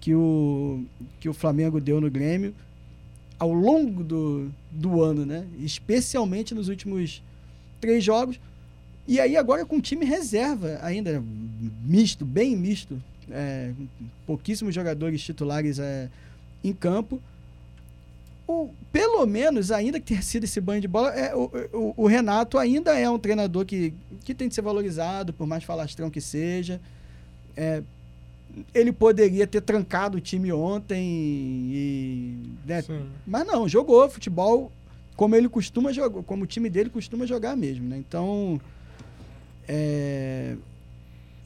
[0.00, 0.82] que o,
[1.20, 2.52] que o Flamengo deu no Grêmio
[3.38, 5.44] ao longo do, do ano, né?
[5.60, 7.22] Especialmente nos últimos
[7.84, 8.40] três jogos.
[9.06, 11.22] E aí agora com time reserva ainda,
[11.84, 13.00] misto, bem misto.
[13.30, 13.72] é,
[14.26, 16.08] pouquíssimos jogadores titulares é,
[16.62, 17.20] em campo.
[18.46, 22.06] O, pelo menos, ainda que tenha sido esse banho de bola, é, o, o- o
[22.06, 23.92] Renato ainda é um treinador que,
[24.24, 26.78] que tem de ser valorizado, por mais falastrão que seja.
[27.56, 27.82] É,
[28.74, 31.02] ele poderia ter trancado o time ontem
[31.72, 32.34] e.
[32.66, 32.82] né,
[33.26, 34.70] mas não, jogou futebol
[35.16, 37.96] como ele costuma jogar, como o time dele costuma jogar mesmo, né?
[37.98, 38.60] Então
[39.68, 40.56] é,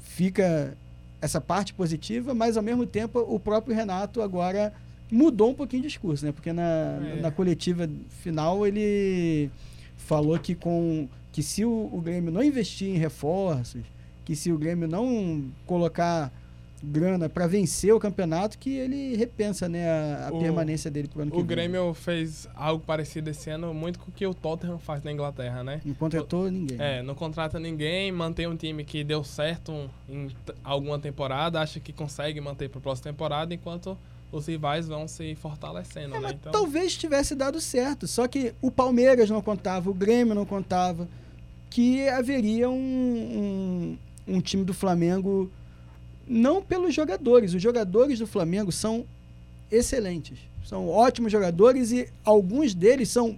[0.01, 0.77] fica
[1.21, 4.73] essa parte positiva, mas ao mesmo tempo o próprio Renato agora
[5.11, 6.33] mudou um pouquinho de discurso, né?
[6.33, 7.21] Porque na, É.
[7.21, 7.89] na coletiva
[8.23, 9.51] final ele
[9.97, 13.83] falou que com que se o, o Grêmio não investir em reforços,
[14.25, 16.33] que se o Grêmio não colocar
[16.83, 21.23] grana para vencer o campeonato, que ele repensa né, a, a O- permanência dele pro
[21.23, 21.47] ano que O vem.
[21.47, 25.65] Grêmio fez algo parecido esse ano, muito com o que o Tottenham faz na Inglaterra,
[25.65, 25.81] né?
[25.85, 26.77] Não contratou ninguém.
[26.81, 30.29] É, não contrata ninguém, mantém um time que deu certo em
[30.63, 33.97] alguma temporada, acha que consegue manter para a próxima temporada, enquanto
[34.31, 36.31] os rivais vão se fortalecendo, É, né?
[36.39, 38.07] Então, talvez tivesse dado certo.
[38.07, 41.09] Só que o Palmeiras não contava, o Grêmio não contava
[41.71, 43.97] que haveria um,
[44.29, 45.51] um, um time do Flamengo,
[46.29, 47.55] não pelos jogadores.
[47.55, 49.05] Os jogadores do Flamengo são
[49.71, 50.39] excelentes.
[50.65, 53.37] São ótimos jogadores e alguns deles são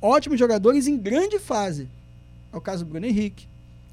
[0.00, 1.88] ótimos jogadores em grande fase.
[2.52, 3.46] É o caso do Bruno Henrique,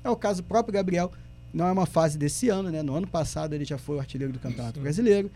[0.03, 1.11] é o caso do próprio Gabriel.
[1.53, 2.81] Não é uma fase desse ano, né?
[2.81, 5.31] No ano passado ele já foi o artilheiro do Campeonato Brasileiro.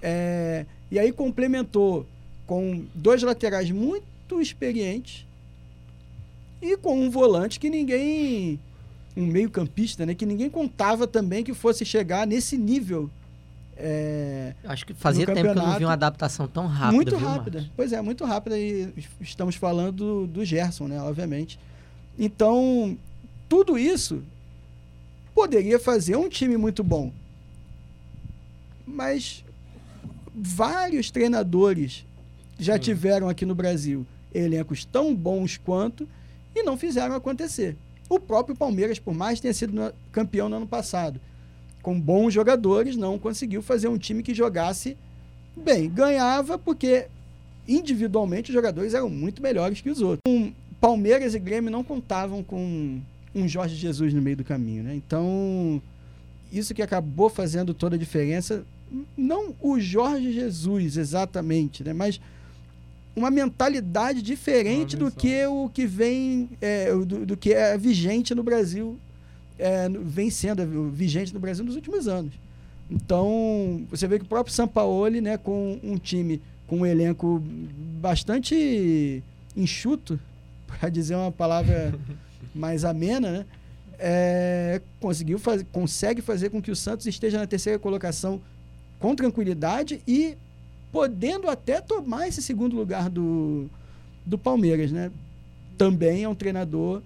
[0.00, 2.06] É, e aí complementou
[2.46, 5.26] com dois laterais muito experientes
[6.60, 8.58] e com um volante que ninguém.
[9.16, 10.14] Um meio-campista, né?
[10.14, 13.10] Que ninguém contava também que fosse chegar nesse nível.
[13.76, 16.92] é, Acho que fazia tempo que eu não vi uma adaptação tão rápida.
[16.92, 17.58] muito viu, rápida.
[17.58, 17.74] Marcos?
[17.76, 18.58] Pois é, muito rápida.
[18.58, 21.00] E estamos falando do, do Gerson, né?
[21.02, 21.58] Obviamente.
[22.18, 22.96] Então,
[23.48, 24.22] tudo isso
[25.34, 27.12] poderia fazer um time muito bom.
[28.86, 29.44] Mas
[30.34, 32.04] vários treinadores
[32.58, 36.08] já tiveram aqui no Brasil elencos tão bons quanto
[36.54, 37.76] e não fizeram acontecer.
[38.14, 41.18] O próprio Palmeiras, por mais tenha sido no- campeão no ano passado,
[41.82, 44.98] com bons jogadores, não conseguiu fazer um time que jogasse
[45.56, 45.88] bem.
[45.88, 47.06] Ganhava porque
[47.66, 50.20] individualmente os jogadores eram muito melhores que os outros.
[50.28, 53.00] Um, Palmeiras e Grêmio não contavam com
[53.34, 54.94] um Jorge Jesus no meio do caminho, né?
[54.94, 55.80] Então,
[56.52, 58.62] isso que acabou fazendo toda a diferença,
[59.16, 61.94] não o Jorge Jesus exatamente, né?
[61.94, 62.20] Mas
[63.14, 68.34] uma mentalidade diferente Uma do que o que vem, é, do, do que é vigente
[68.34, 68.98] no Brasil,
[69.58, 72.32] é, vem sendo vigente no Brasil nos últimos anos.
[72.90, 77.42] Então, você vê que o próprio Sampaoli, né, com um time com um elenco
[78.00, 79.22] bastante
[79.56, 80.18] enxuto,
[80.66, 81.94] para dizer uma palavra
[82.54, 83.46] mais amena, né,
[83.98, 88.40] é, conseguiu faz, consegue fazer com que o Santos esteja na terceira colocação
[88.98, 90.36] com tranquilidade e
[90.92, 93.68] podendo até tomar esse segundo lugar do,
[94.26, 95.10] do Palmeiras, né?
[95.78, 97.00] Também é um treinador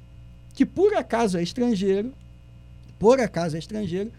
[0.52, 2.12] que por acaso é estrangeiro,
[2.98, 4.10] por acaso é estrangeiro,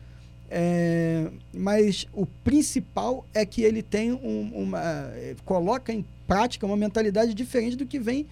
[0.50, 5.12] é, mas o principal é que ele tem um- uma
[5.44, 8.26] coloca em prática uma mentalidade diferente do que vem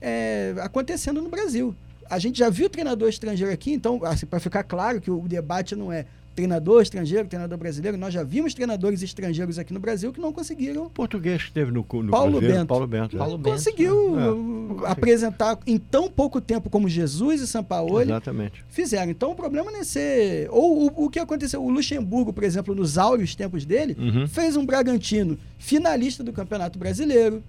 [0.00, 1.74] é, acontecendo no Brasil.
[2.10, 5.76] A gente já viu treinador estrangeiro aqui, então, assim, para ficar claro que o debate
[5.76, 10.20] não é treinador estrangeiro, treinador brasileiro, nós já vimos treinadores estrangeiros aqui no Brasil que
[10.20, 12.68] não conseguiram O português que esteve no, no Paulo Cruzeiro, Bento.
[12.68, 13.16] Paulo Bento.
[13.16, 13.18] é.
[13.18, 13.52] Paulo Bento.
[13.52, 14.30] conseguiu É.
[14.32, 18.64] uh, apresentar em tão pouco tempo como Jesus e Sampaoli Exatamente.
[18.70, 19.10] fizeram.
[19.10, 20.48] Então o problema não é ser.
[20.50, 21.62] Ou o, o que aconteceu?
[21.62, 24.26] O Luxemburgo, por exemplo, nos áureos tempos dele, Uhum.
[24.26, 27.42] fez um Bragantino finalista do Campeonato Brasileiro,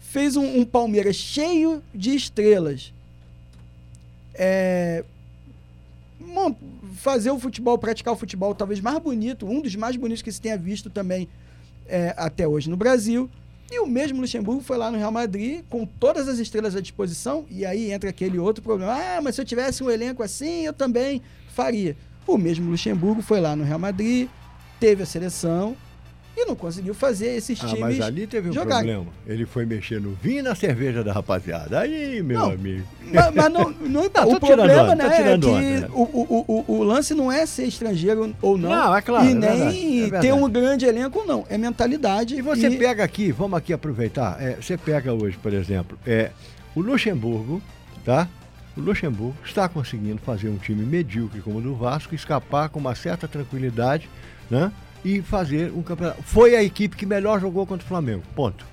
[0.00, 2.92] fez um, um Palmeiras cheio de estrelas.
[4.34, 5.04] É,
[6.18, 6.54] mon-
[7.00, 10.40] fazer o futebol, praticar o futebol talvez mais bonito, um dos mais bonitos que se
[10.40, 11.28] tenha visto também
[11.86, 13.28] é, até hoje no Brasil.
[13.70, 17.46] E o mesmo Luxemburgo foi lá no Real Madrid com todas as estrelas à disposição,
[17.48, 18.92] e aí entra aquele outro problema.
[18.92, 21.22] Ah, mas se eu tivesse um elenco assim, eu também
[21.54, 21.96] faria.
[22.26, 24.28] O mesmo Luxemburgo foi lá no Real Madrid,
[24.78, 25.76] teve a seleção
[26.36, 27.80] e não conseguiu fazer esses Ah, times.
[27.80, 28.94] mas ali teve um jogarem.
[28.94, 29.06] problema.
[29.26, 31.80] Ele foi mexer no vinho e na cerveja da rapaziada.
[31.80, 32.50] Aí, meu Não.
[32.52, 32.86] amigo.
[33.12, 35.88] Mas, mas não, não, Tá, o problema onda, né, é que onda, né?
[35.92, 39.30] o, o, o, o lance não é ser estrangeiro ou não, Não, é claro, e
[39.32, 40.32] é nem verdade, é ter verdade.
[40.32, 41.44] um grande elenco não.
[41.48, 42.36] É mentalidade.
[42.36, 44.36] E você pega aqui, vamos aqui aproveitar.
[44.40, 46.30] é, você pega hoje, por exemplo, é,
[46.74, 47.60] o Luxemburgo,
[48.04, 48.28] tá?
[48.76, 52.94] O Luxemburgo está conseguindo fazer um time medíocre como o do Vasco, escapar com uma
[52.94, 54.08] certa tranquilidade,
[54.48, 54.70] né?
[55.04, 56.22] E fazer um campeonato.
[56.22, 58.22] Foi a equipe que melhor jogou contra o Flamengo.
[58.34, 58.66] Ponto.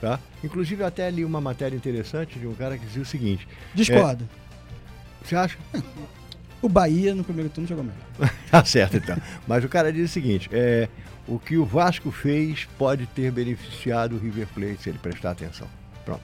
[0.00, 0.18] Tá?
[0.42, 4.28] Inclusive, eu até li uma matéria interessante de um cara que dizia o seguinte: Discordo.
[5.22, 5.56] você acha?
[6.60, 8.32] O Bahia no primeiro turno jogou melhor.
[8.50, 9.16] Tá certo, então.
[9.46, 10.88] Mas o cara diz o seguinte: é,
[11.26, 15.66] o que o Vasco fez pode ter beneficiado o River Plate se ele prestar atenção.
[16.04, 16.22] Pronto.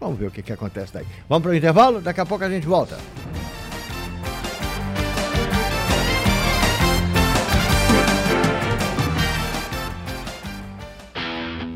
[0.00, 1.06] Vamos ver o que, que acontece daí.
[1.28, 2.00] Vamos para o intervalo?
[2.00, 2.98] Daqui a pouco a gente volta.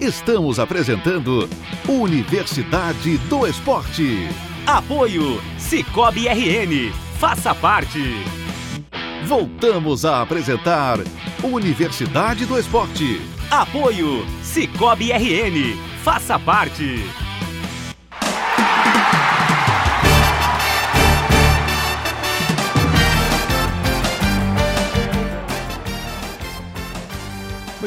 [0.09, 1.47] Estamos apresentando
[1.87, 4.27] Universidade do Esporte.
[4.67, 6.91] Apoio Cicobi RN.
[7.19, 8.01] Faça parte.
[9.27, 10.99] Voltamos a apresentar
[11.45, 13.21] Universidade do Esporte.
[13.51, 15.77] Apoio Cicobi RN.
[16.03, 17.05] Faça parte.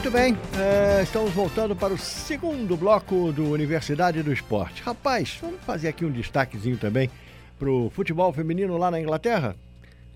[0.01, 4.81] Muito bem, eh, estamos voltando para o segundo bloco do Universidade do Esporte.
[4.81, 7.07] Rapaz, vamos fazer aqui um destaquezinho também
[7.59, 9.55] para o futebol feminino lá na Inglaterra.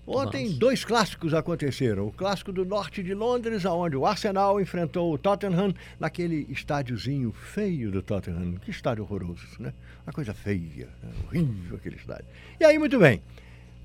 [0.04, 0.58] Ontem, Vamos.
[0.58, 2.08] dois clássicos aconteceram.
[2.08, 7.92] O clássico do norte de Londres, onde o Arsenal enfrentou o Tottenham naquele estádiozinho feio
[7.92, 8.56] do Tottenham.
[8.56, 9.72] Que estádio horroroso, né?
[10.04, 11.10] Uma coisa feia, né?
[11.28, 12.26] horrível aquele estádio.
[12.58, 13.22] E aí, muito bem.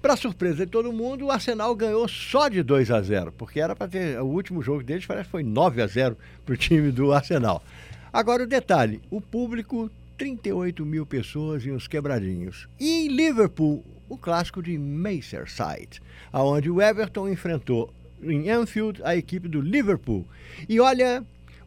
[0.01, 3.75] Para surpresa de todo mundo, o Arsenal ganhou só de 2 a 0, porque era
[3.75, 6.91] para ter o último jogo deles, parece que foi 9 a 0 para o time
[6.91, 7.63] do Arsenal.
[8.11, 12.67] Agora o detalhe, o público 38 mil pessoas e uns quebradinhos.
[12.79, 16.01] E em Liverpool, o clássico de Merseyside,
[16.33, 20.27] aonde o Everton enfrentou em Anfield a equipe do Liverpool.
[20.67, 21.23] E olha,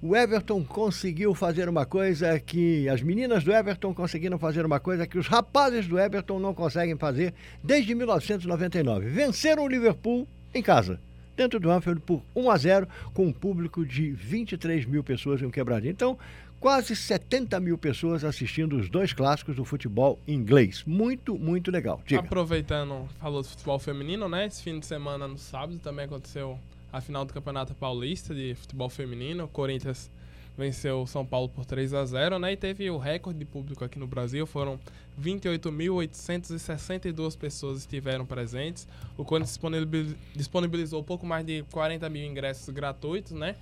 [0.07, 5.07] o Everton conseguiu fazer uma coisa que as meninas do Everton conseguiram fazer uma coisa
[5.07, 9.09] que os rapazes do Everton não conseguem fazer desde 1999.
[9.09, 11.01] Venceram o Liverpool em casa.
[11.35, 15.47] Dentro do Anfield por 1 a 0 com um público de 23 mil pessoas em
[15.47, 15.93] um quebradinho.
[15.93, 16.19] Então,
[16.61, 20.85] quase 70 mil pessoas assistindo os dois clássicos do futebol inglês.
[20.87, 22.03] Muito, muito legal.
[22.05, 22.21] Diga.
[22.21, 24.45] Aproveitando, falou do futebol feminino, né?
[24.45, 26.59] Esse fim de semana, no sábado, também aconteceu
[26.95, 29.47] a final do Campeonato Paulista de futebol feminino.
[29.47, 30.09] O Corinthians
[30.57, 32.53] venceu o São Paulo por 3 a 0 né?
[32.53, 34.47] E teve o recorde de público aqui no Brasil.
[34.47, 34.79] Foram
[35.21, 38.87] 28.862 pessoas estiveram presentes.
[39.19, 43.57] O Corinthians disponibil- disponibilizou pouco mais de 40 mil ingressos gratuitos, né?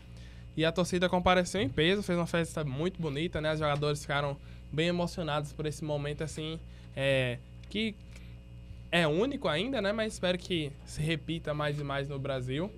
[0.55, 3.55] E a torcida compareceu em peso, fez uma festa muito bonita, né?
[3.55, 4.37] Os jogadores ficaram
[4.71, 6.61] bem emocionados por esse momento, assim,
[6.95, 7.39] é,
[7.71, 7.95] que
[8.91, 9.91] é único ainda, né?
[9.91, 12.71] Mas espero que se repita mais e mais no Brasil.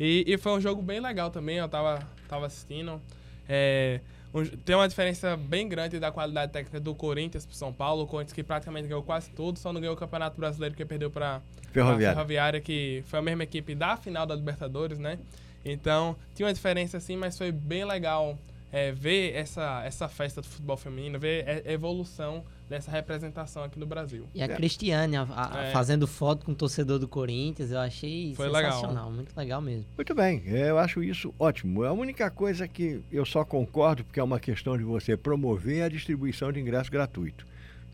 [0.00, 3.00] E, e foi um jogo bem legal também, eu tava, tava assistindo.
[3.46, 4.00] É,
[4.32, 8.04] um- tem uma diferença bem grande da qualidade técnica do Corinthians pro São Paulo.
[8.04, 11.10] O Corinthians que praticamente ganhou quase tudo, só não ganhou o Campeonato Brasileiro que perdeu
[11.10, 12.08] para Ferroviário.
[12.08, 15.18] a Ferroviária, que foi a mesma equipe da final da Libertadores, né?
[15.64, 18.38] Então, tinha uma diferença assim, mas foi bem legal
[18.72, 23.86] é, ver essa, essa festa do futebol feminino, ver a evolução dessa representação aqui no
[23.86, 24.28] Brasil.
[24.32, 24.48] E a É.
[24.48, 25.70] Cristiane a- a- É.
[25.72, 28.72] fazendo foto com o torcedor do Corinthians, eu achei Foi legal.
[28.72, 29.86] sensacional, muito legal mesmo.
[29.96, 31.82] Muito bem, eu acho isso ótimo.
[31.82, 35.84] A única coisa que eu só concordo, porque é uma questão de você promover é
[35.84, 37.44] a distribuição de ingresso gratuito.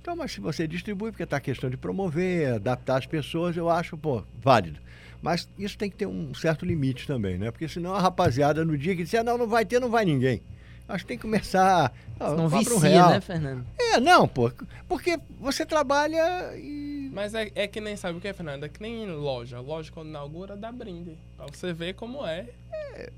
[0.03, 3.69] Então, mas se você distribui, porque está a questão de promover, adaptar as pessoas, eu
[3.71, 4.79] acho, pô, válido.
[5.23, 7.51] Mas isso tem que ter um certo limite também, né?
[7.51, 10.43] Porque senão a rapaziada, no dia que disser, não, não vai ter, não vai ninguém.
[10.89, 11.93] Acho que tem que começar.
[12.19, 13.11] Não cobra um vicia, real.
[13.11, 13.67] né, Fernando?
[13.79, 14.51] É, não, pô.
[14.89, 17.11] Porque você trabalha e.
[17.13, 18.65] Mas é, é que nem sabe o que é, Fernando?
[18.65, 19.59] É que nem loja.
[19.61, 21.17] Loja quando inaugura dá brinde.
[21.37, 22.47] Pra você ver como é.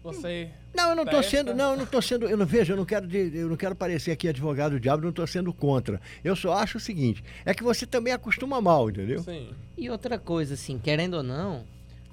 [0.03, 0.51] Você.
[0.75, 1.31] Não, eu não tô Testa.
[1.31, 3.57] sendo, não, eu não tô sendo, eu não vejo, eu não quero, de- eu não
[3.57, 6.01] quero parecer aqui advogado do diabo, não tô sendo contra.
[6.25, 9.23] Eu só acho o seguinte, é que você também acostuma mal, entendeu?
[9.23, 9.51] Sim.
[9.77, 11.65] E outra coisa, assim, querendo ou não,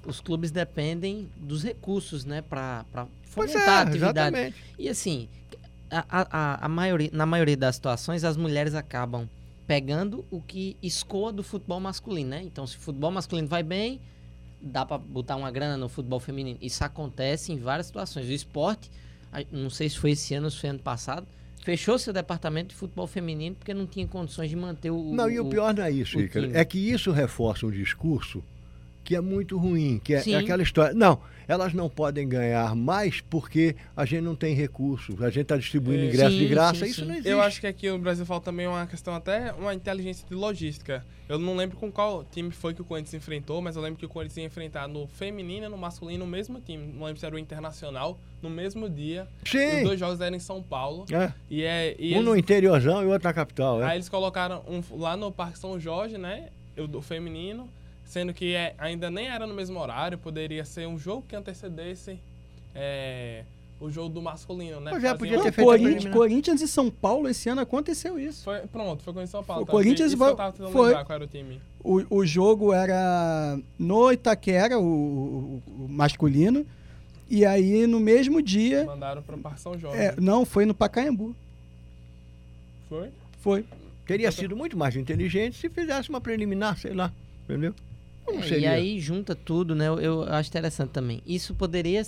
[0.06, 4.18] os clubes dependem dos recursos, né, pra, pra Pois fomentar a é, atividade.
[4.36, 4.64] exatamente.
[4.78, 5.28] E assim,
[5.90, 9.28] a, a, a- maioria, na maioria das situações, as mulheres acabam
[9.66, 12.42] pegando o que escoa do futebol masculino, né?
[12.42, 14.00] Então, se o futebol masculino vai bem,
[14.60, 16.58] dá pra botar uma grana no futebol feminino.
[16.62, 18.28] Isso acontece em várias situações.
[18.28, 18.90] O esporte,
[19.50, 21.26] não sei se foi esse ano ou se foi ano passado,
[21.62, 25.12] fechou seu departamento de futebol feminino porque não tinha condições de manter o.
[25.14, 28.42] Não, e o pior não é isso, o Ícaro, é que isso reforça um discurso
[29.06, 30.92] que é muito ruim, que é, é aquela história.
[30.92, 35.56] Não, elas não podem ganhar mais porque a gente não tem recursos, a gente está
[35.56, 36.06] distribuindo É.
[36.08, 37.06] ingresso de graça, sim, isso sim.
[37.06, 37.28] não existe.
[37.30, 41.04] Eu acho que aqui no Brasil falta também uma questão até uma inteligência de logística.
[41.28, 44.06] Eu não lembro com qual time foi que o Corinthians enfrentou, mas eu lembro que
[44.06, 46.92] o Corinthians ia enfrentar no feminino e no masculino no mesmo time.
[46.92, 49.26] Não lembro se era o Internacional, no mesmo dia.
[49.44, 51.04] Os Sim, dois jogos eram em São Paulo.
[51.12, 51.32] é.
[51.50, 51.94] E é.
[51.98, 53.82] E um eles- no interiorzão e outro na capital.
[53.82, 53.86] É.
[53.86, 56.48] Aí eles colocaram um lá no Parque São Jorge, né?
[56.78, 57.68] O do feminino,
[58.06, 62.18] sendo que é, ainda nem era no mesmo horário, poderia ser um jogo que antecedesse
[62.74, 63.44] é,
[63.78, 64.90] o jogo do masculino, né?
[64.90, 66.16] Pois é, Fazia podia um- ter feito a Corinthians, preliminar.
[66.18, 68.44] Corinthians e São Paulo esse ano aconteceu isso.
[68.44, 69.64] Foi, pronto, foi com o São Paulo.
[69.64, 69.72] O tá?
[69.72, 71.60] Corinthians Isso vai- que eu tava tentando foi- lembrar qual era o time.
[71.84, 76.66] O, o jogo era no Itaquera, o, o- o masculino,
[77.28, 78.84] e aí no mesmo dia.
[78.84, 79.98] Mandaram pro Parque São Jorge.
[80.00, 81.34] é, não, foi no Pacaembu.
[82.88, 83.10] Foi?
[83.40, 83.64] Foi.
[84.06, 87.12] Teria sido muito mais inteligente se fizesse uma preliminar, sei lá,
[87.44, 87.74] entendeu?
[88.28, 88.72] É, e seria?
[88.72, 89.86] aí junta tudo, né?
[89.86, 91.22] Eu, eu acho interessante também.
[91.26, 92.02] Isso poderia.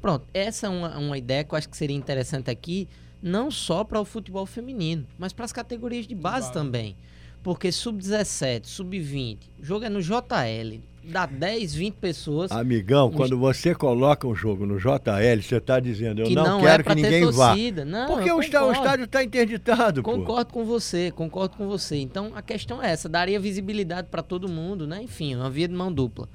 [0.00, 2.88] Pronto, essa é uma, uma ideia que eu acho que seria interessante aqui
[3.22, 6.52] não só para o futebol feminino, mas para as categorias de base Base.
[6.52, 6.96] também.
[7.42, 12.50] Porque sub-17, sub-20, o jogo é no JL, dá 10, 20 pessoas.
[12.50, 16.60] Amigão, quando você coloca um jogo no JL, você está dizendo, eu que não, não,
[16.60, 17.48] quero é que ninguém vá.
[17.48, 17.84] torcida.
[17.84, 20.12] Não, Porque o, estádio está interditado, pô.
[20.12, 21.96] Concordo com você, concordo com você.
[21.96, 25.02] Então a questão é essa, daria visibilidade para todo mundo, né?
[25.02, 26.28] Enfim, uma via de mão dupla.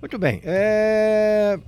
[0.00, 0.40] Muito bem.
[0.44, 1.58] É...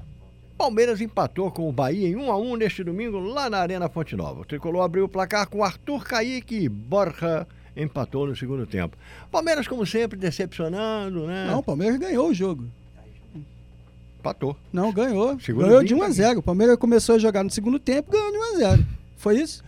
[0.57, 4.17] Palmeiras empatou com o Bahia em 1 a 1 neste domingo lá na Arena Fonte
[4.17, 4.41] Nova.
[4.41, 7.47] O Tricolor abriu o placar com Arthur Caíque e Borja
[7.77, 8.97] empatou no segundo tempo.
[9.31, 11.47] Palmeiras, como sempre, decepcionando, né?
[11.49, 12.65] Não, o Palmeiras ganhou o jogo.
[14.19, 14.57] Empatou.
[14.73, 15.39] Não, ganhou.
[15.39, 16.39] Segundo ganhou de 1 a 0.
[16.41, 18.87] O Palmeiras começou a jogar no segundo tempo, ganhou de 1 a 0.
[19.17, 19.63] Foi isso?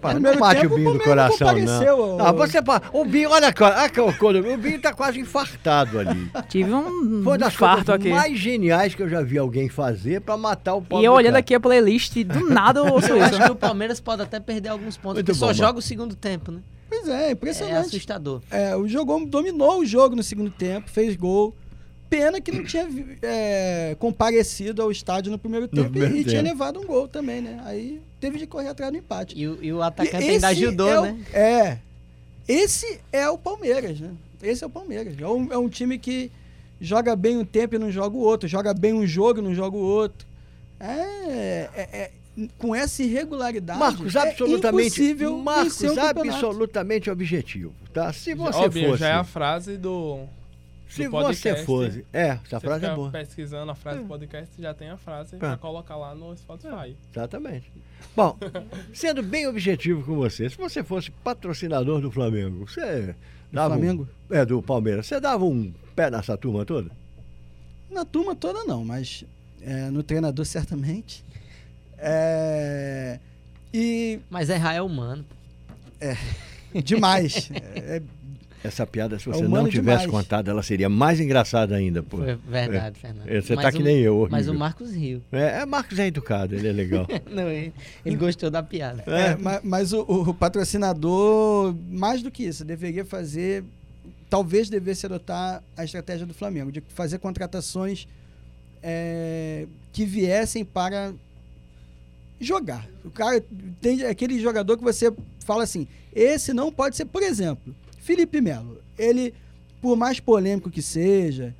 [0.00, 2.34] Pá, não bate o Binho do Palmeiras coração, não não.
[2.34, 2.62] você...
[2.62, 6.30] pa- O Binho, olha a cara, o Binho tá quase infartado ali.
[6.48, 8.10] Tive um Foi das infarto coisas aqui.
[8.10, 11.32] mais geniais que eu já vi alguém fazer pra matar o E pobre eu olhando
[11.32, 11.38] cara.
[11.40, 13.44] aqui a playlist, do nada eu ouço Eu acho isso.
[13.44, 16.14] que o Palmeiras pode até perder alguns pontos, Muito porque só bom, joga o segundo
[16.14, 16.60] tempo, né?
[16.88, 17.86] Pois é, É impressionante.
[17.88, 18.40] assustador.
[18.50, 21.56] É, o jogou, dominou o jogo no segundo tempo, fez gol.
[22.10, 22.86] Pena que não tinha
[23.22, 26.48] é, comparecido ao estádio no primeiro tempo e- primeiro e, tinha tempo.
[26.52, 27.60] levado um gol também, né?
[27.64, 29.36] Aí teve de correr atrás do empate.
[29.38, 31.18] E, o- e o E atacante esse ainda ajudou, é o- né?
[31.32, 31.78] É.
[32.46, 34.10] Esse é o Palmeiras, né?
[34.42, 35.14] Esse é o Palmeiras.
[35.18, 36.30] É um, é um time que
[36.80, 38.46] joga bem um tempo e não joga o outro.
[38.48, 40.26] Joga bem um jogo e não joga o outro.
[40.78, 42.10] É, é- é-
[42.58, 43.78] com essa irregularidade.
[43.78, 48.12] Marcos, é absolutamente, impossível Marcos, um absolutamente objetivo, tá?
[48.12, 50.24] Se você Óbvio, fosse, já é a frase do.
[50.88, 51.66] Se do você podcast.
[51.66, 55.36] fosse, é, essa frase é boa, pesquisando a frase do podcast, já tem a frase
[55.36, 56.96] pra colocar lá no Spotify.
[57.10, 57.70] exatamente.
[58.14, 58.36] Bom,
[58.92, 63.14] sendo bem objetivo com você, se você fosse patrocinador do Flamengo, você
[63.52, 64.08] dava um- Flamengo?
[64.30, 66.90] é do Palmeiras, você dava um pé nessa turma toda?
[67.90, 69.24] Na turma toda não, mas
[69.62, 71.24] é, no treinador certamente.
[71.98, 73.18] É,
[73.72, 75.24] e Mas errar é humano.
[76.84, 77.50] demais.
[77.76, 78.02] É,
[78.64, 80.10] Essa piada, se É você humano não tivesse demais.
[80.24, 82.16] contado, ela seria mais engraçada ainda, pô.
[82.16, 83.28] Foi verdade, Fernando.
[83.28, 84.54] É, Você tá Mas que o- nem eu, Mas o horrível.
[84.54, 85.20] Marcos riu.
[85.30, 87.06] É, é, Marcos é educado, ele é legal.
[87.30, 87.74] Não, ele,
[88.06, 89.04] ele gostou da piada.
[89.06, 93.62] É, ma- mas, o, o patrocinador, mais do que isso, deveria fazer.
[94.30, 98.08] Talvez devesse adotar a estratégia do Flamengo, de fazer contratações
[98.82, 101.12] é, que viessem para
[102.40, 102.86] jogar.
[103.04, 103.42] O cara
[103.80, 105.12] tem aquele jogador que você
[105.44, 107.74] fala assim: esse não pode ser, por exemplo,
[108.04, 108.78] Felipe Melo.
[108.98, 109.32] Ele,
[109.80, 111.54] por mais polêmico que seja,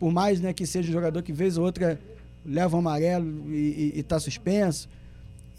[0.00, 1.98] por mais né, que seja um jogador que vez ou outra
[2.44, 4.88] leva um amarelo e, e, e tá suspenso,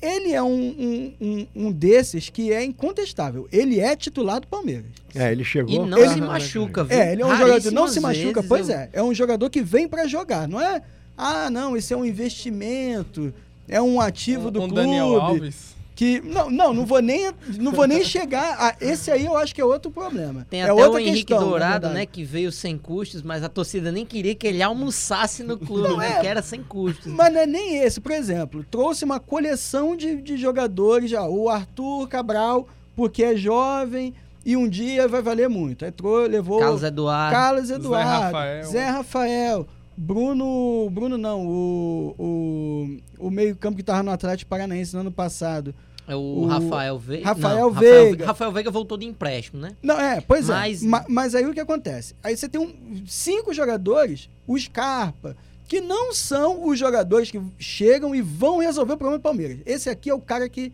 [0.02, 3.48] ele é um, um, um, um desses que é incontestável.
[3.52, 4.86] Ele é titular do Palmeiras.
[5.16, 5.74] É, ele chegou.
[5.74, 6.98] E não Ele- se machuca, viu?
[7.00, 8.90] É, ele é um jogador que não se machuca, pois eu- é.
[8.94, 10.82] É um jogador que vem para jogar, não é?
[11.18, 13.34] Ah, não, esse é um investimento,
[13.68, 14.76] é um ativo Um, do um clube.
[14.84, 15.76] Daniel Alves.
[15.98, 18.56] Que não, não, não vou nem, não vou nem chegar.
[18.60, 20.46] A, esse aí eu acho que é outro problema.
[20.48, 23.50] Tem é até outra o Henrique questão, Dourado, né, que veio sem custos, mas a
[23.50, 26.20] torcida nem queria que ele almoçasse no clube, Não, né, é.
[26.20, 27.12] que era sem custos.
[27.12, 31.28] Mas não é nem esse, por exemplo, trouxe uma coleção de, de jogadores já.
[31.28, 34.14] O Arthur Cabral, porque é jovem
[34.46, 35.84] e um dia vai valer muito.
[35.84, 37.36] Aí trou, levou Carlos Eduardo.
[37.36, 38.64] Carlos Zé Eduardo, Rafael.
[38.66, 39.68] Zé Rafael,
[39.98, 40.88] Bruno.
[40.92, 45.74] Bruno não, o, o, o meio-campo que estava no Atlético Paranaense no ano passado.
[46.08, 47.26] É o, O Rafael Veiga.
[47.26, 48.26] Rafael não, Veiga.
[48.26, 49.72] Rafael Veiga voltou de empréstimo, né?
[49.84, 50.88] Não, é, pois Mas- é.
[50.88, 52.16] Ma- Mas aí o que acontece?
[52.24, 55.36] Aí você tem um, cinco jogadores, o Scarpa,
[55.68, 59.60] que não são os jogadores que chegam e vão resolver o problema do Palmeiras.
[59.66, 60.72] Esse aqui é o cara que,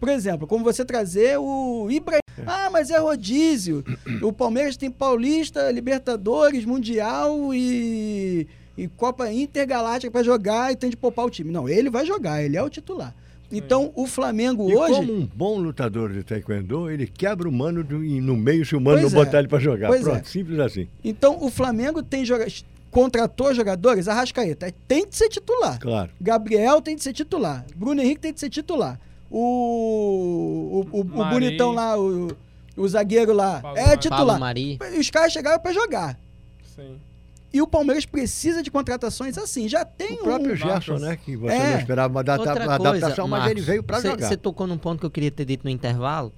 [0.00, 2.20] por exemplo, como você trazer o Ibrahim.
[2.46, 3.84] Ah, mas é rodízio.
[4.22, 8.46] O Palmeiras tem Paulista, Libertadores, Mundial e,
[8.76, 11.52] e Copa Intergaláctica para jogar e tem de poupar o time.
[11.52, 13.14] Não, ele vai jogar, ele é o titular.
[13.52, 14.94] Então, o Flamengo E hoje.
[14.94, 18.74] como um bom lutador de taekwondo, ele quebra o mano do- e no meio se
[18.74, 19.24] o mano Pois não é.
[19.24, 19.88] botar ele pra jogar.
[19.88, 20.24] Pois Pronto, é.
[20.24, 20.88] simples assim.
[21.04, 22.46] Então, o Flamengo tem joga...
[22.90, 25.78] contratou jogadores, Arrascaeta tem de ser titular.
[25.78, 26.10] Claro.
[26.20, 27.64] Gabriel tem de ser titular.
[27.76, 28.98] Bruno Henrique tem de ser titular.
[29.30, 32.28] O, o, o, o bonitão lá, o,
[32.76, 34.38] o zagueiro lá, Pablo é titular.
[34.38, 34.78] Mari.
[34.98, 36.18] Os caras chegaram para jogar.
[36.76, 36.96] Sim.
[37.52, 39.68] E o Palmeiras precisa de contratações assim.
[39.68, 40.56] Já tem O próprio um...
[40.56, 41.16] Gerson, né?
[41.16, 41.70] Que você É.
[41.72, 44.28] não esperava uma data, Outra uma coisa, adaptação, mas Marcos, ele veio pra cê- jogar.
[44.28, 46.32] Você tocou num ponto que eu queria ter dito no intervalo.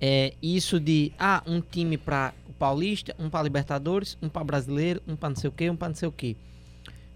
[0.00, 5.00] É isso de, ah, um time para o Paulista, um para Libertadores, um para Brasileiro,
[5.06, 6.36] um para não sei o quê, um para não sei o quê.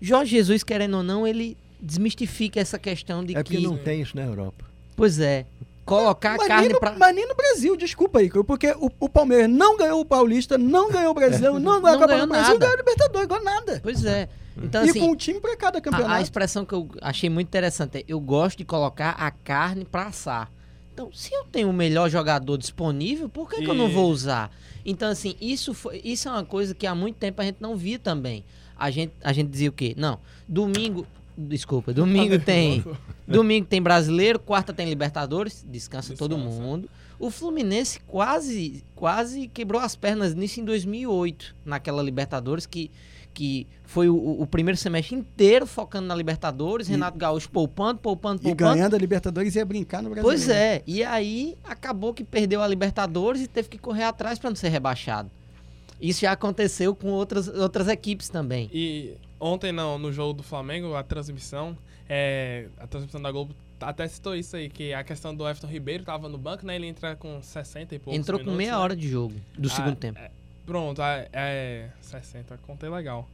[0.01, 4.03] Jorge Jesus, querendo ou não, ele desmistifica essa questão de É porque que, não tem
[4.03, 4.65] isso na Europa.
[4.97, 5.47] pois é,
[5.85, 9.77] colocar Mas carne para mas nem no Brasil, desculpa aí, porque o, o Palmeiras não
[9.77, 12.53] ganhou o Paulista, não ganhou o Brasileiro, não ganhou a Não Copa ganhou do Brasil,
[12.55, 12.59] nada.
[12.61, 13.81] ganhou o Libertadores, ganhou nada.
[13.83, 14.29] Pois é.
[14.57, 16.13] Então, e assim, com um time para cada a, campeonato.
[16.15, 20.07] a expressão que eu achei muito interessante é: eu gosto de colocar a carne pra
[20.07, 20.51] assar.
[20.93, 24.11] Então, se eu tenho o melhor jogador disponível, por que, que eu não E- vou
[24.11, 24.51] usar?
[24.85, 27.75] Então, assim, isso, foi, isso é uma coisa que há muito tempo a gente não
[27.77, 28.45] via também.
[28.79, 29.95] A gente, a gente dizia o quê?
[29.97, 31.07] Não, domingo.
[31.37, 32.85] Desculpa, domingo tem.
[33.27, 36.61] Domingo tem brasileiro, quarta tem Libertadores, descansa, todo Descansa.
[36.61, 36.91] mundo.
[37.19, 42.91] O Fluminense quase, quase quebrou as pernas nisso em 2008, naquela Libertadores, que,
[43.33, 48.41] que foi o, o primeiro semestre inteiro focando na Libertadores, E- Renato Gaúcho poupando, poupando,
[48.43, 48.75] E poupando.
[48.75, 50.25] ganhando a Libertadores ia brincar no Brasil.
[50.25, 54.51] Pois é, e aí acabou que perdeu a Libertadores e teve que correr atrás para
[54.51, 55.31] não ser rebaixado.
[56.01, 58.69] Isso já aconteceu com outras, outras equipes também.
[58.75, 61.77] E ontem não, no jogo do Flamengo, a transmissão,
[62.09, 66.05] é, a transmissão da Globo até citou isso aí, que a questão do Everton Ribeiro
[66.05, 66.77] tava no banco, né?
[66.77, 68.79] Ele entra com 60 e poucos Entrou com minutos, meia né?
[68.79, 70.21] hora de jogo do Ah, segundo tempo.
[70.21, 70.31] é,
[70.65, 73.29] pronto, é, é 60, contei legal.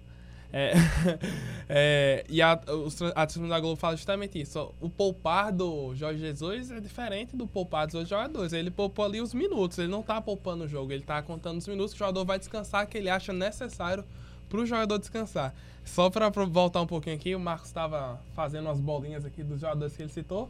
[0.50, 0.72] É,
[1.68, 4.72] é, e a, os a transmissão da Globo fala justamente isso.
[4.80, 8.54] O poupar do Jorge Jesus é diferente do poupar dos outros jogadores.
[8.54, 11.68] Ele poupou ali os minutos, ele não tá poupando o jogo, ele tá contando os
[11.68, 14.02] minutos que o jogador vai descansar, que ele acha necessário
[14.48, 15.54] pro jogador descansar.
[15.84, 19.60] Só pra pra voltar um pouquinho aqui, o Marcos estava fazendo umas bolinhas aqui dos
[19.60, 20.48] jogadores que ele citou.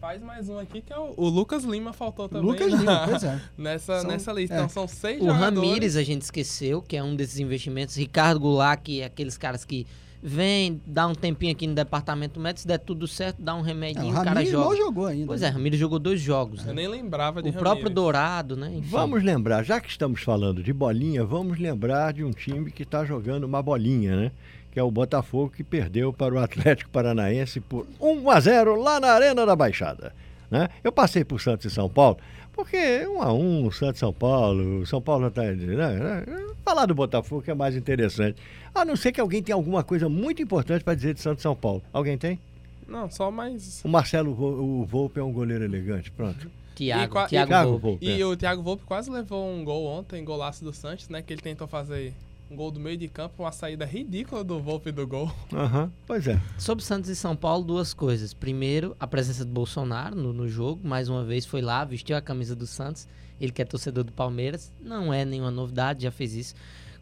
[0.00, 2.48] Faz mais um aqui, que é o, o Lucas Lima faltou também.
[2.48, 3.42] Lucas na- Lima, pois é.
[3.58, 4.54] Nessa, São- nessa lista.
[4.54, 4.58] é.
[4.58, 5.54] Então são seis O jogadores.
[5.68, 7.96] Ramires a gente esqueceu, que é um desses investimentos.
[7.96, 9.86] Ricardo Goulart, que é aqueles caras que
[10.22, 13.62] vem, dá um tempinho aqui no departamento médico, se der tudo certo, dá um É,
[13.68, 14.76] remedinho, o o cara joga.
[14.76, 15.26] jogou ainda.
[15.26, 16.60] Pois é, Ramires jogou dois jogos.
[16.60, 16.74] Eu Né?
[16.74, 17.88] nem lembrava de O próprio.
[17.90, 18.70] Dourado, né?
[18.74, 18.88] Enfim.
[18.90, 23.04] Vamos lembrar, já que estamos falando de bolinha, vamos lembrar de um time que está
[23.04, 24.32] jogando uma bolinha, né?
[24.70, 29.00] Que é o Botafogo, que perdeu para o Atlético Paranaense por 1 a 0 lá
[29.00, 30.12] na Arena da Baixada.
[30.50, 30.68] Né?
[30.82, 32.18] Eu passei por Santos e São Paulo,
[32.58, 35.42] porque 1 a 1 Santos e São Paulo, São Paulo está.
[35.42, 35.76] Né?
[35.76, 36.24] né?
[36.64, 38.42] Falar do Botafogo que é mais interessante.
[38.74, 41.54] A não ser que alguém tenha alguma coisa muito importante para dizer de Santos São
[41.54, 41.80] Paulo.
[41.92, 42.40] Alguém tem?
[42.88, 43.80] Não, só mais.
[43.84, 46.10] O Marcelo o Volpe é um goleiro elegante.
[46.10, 46.50] Pronto.
[46.74, 47.78] Tiago, E Tiago.
[47.78, 48.04] Volpe.
[48.04, 48.26] E É.
[48.26, 51.22] o Thiago Volpe quase levou um gol ontem, golaço do Santos, né?
[51.22, 52.12] Que ele tentou fazer
[52.50, 55.30] um gol do meio de campo, uma saída ridícula do Volpe do gol.
[55.52, 56.40] Aham, pois é.
[56.58, 58.32] Sobre Santos e São Paulo, duas coisas.
[58.32, 60.86] Primeiro, a presença do Bolsonaro no, no jogo.
[60.86, 63.06] Mais uma vez foi lá, vestiu a camisa do Santos.
[63.40, 64.72] Ele que é torcedor do Palmeiras.
[64.80, 66.54] Não é nenhuma novidade, já fez isso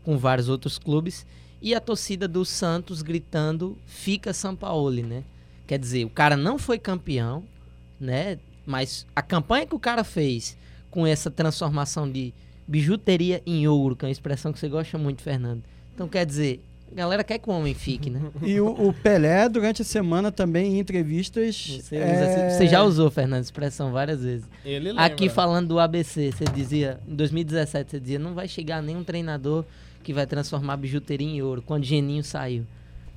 [0.03, 1.24] com vários outros clubes.
[1.62, 5.24] E a torcida do Santos gritando, fica Sampaoli, né?
[5.66, 7.44] Quer dizer, o cara não foi campeão,
[7.99, 8.38] né?
[8.64, 10.57] Mas a campanha que o cara fez
[10.90, 12.34] com essa transformação de
[12.66, 15.62] bijuteria em ouro, que é uma expressão que você gosta muito, Fernando.
[15.94, 16.60] Então, quer dizer,
[16.90, 18.20] a galera quer que o homem fique, né?
[18.42, 21.80] E o, o Pelé, durante a semana, também em entrevistas.
[21.82, 24.46] Você, é, você já usou, Fernando, expressão várias vezes.
[24.64, 25.04] Ele lembra.
[25.04, 29.64] Aqui falando do ABC, você dizia, em 2017, você dizia, não vai chegar nenhum treinador
[30.02, 32.64] que vai transformar a bijuteria em ouro, quando Geninho saiu.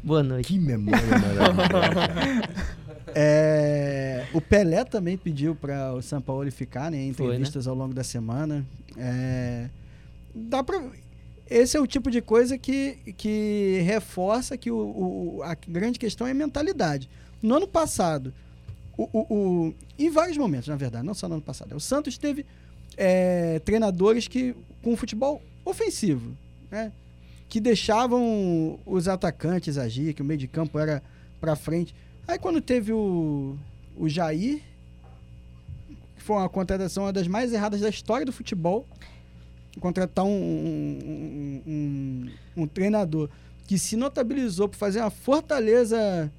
[0.01, 0.47] Boa noite.
[0.47, 2.79] Que memória maravilhosa.
[3.15, 7.31] É, o Pelé também pediu para o São Paulo ficar né, em Foi, né?
[7.33, 8.65] entrevistas ao longo da semana.
[8.97, 9.69] É,
[10.33, 10.81] dá pra,
[11.49, 14.77] esse é o tipo de coisa que, que reforça que o,
[15.37, 17.09] o- a grande questão é a mentalidade.
[17.41, 18.33] No ano passado,
[18.97, 19.33] o, o-
[19.67, 22.45] o- em vários momentos, na verdade, não só no ano passado, o Santos teve
[22.97, 26.35] é, treinadores que com futebol ofensivo,
[26.71, 26.91] né,
[27.47, 31.01] que deixavam os atacantes agir, que o meio de campo era
[31.41, 31.95] para frente.
[32.29, 33.57] Aí quando teve o,
[33.97, 34.61] o Jair,
[36.15, 38.85] que foi uma contratação uma das mais erradas da história do futebol,
[39.79, 42.29] contratar um, um, um-
[42.63, 43.29] um treinador
[43.65, 46.31] que se notabilizou por fazer uma fortaleza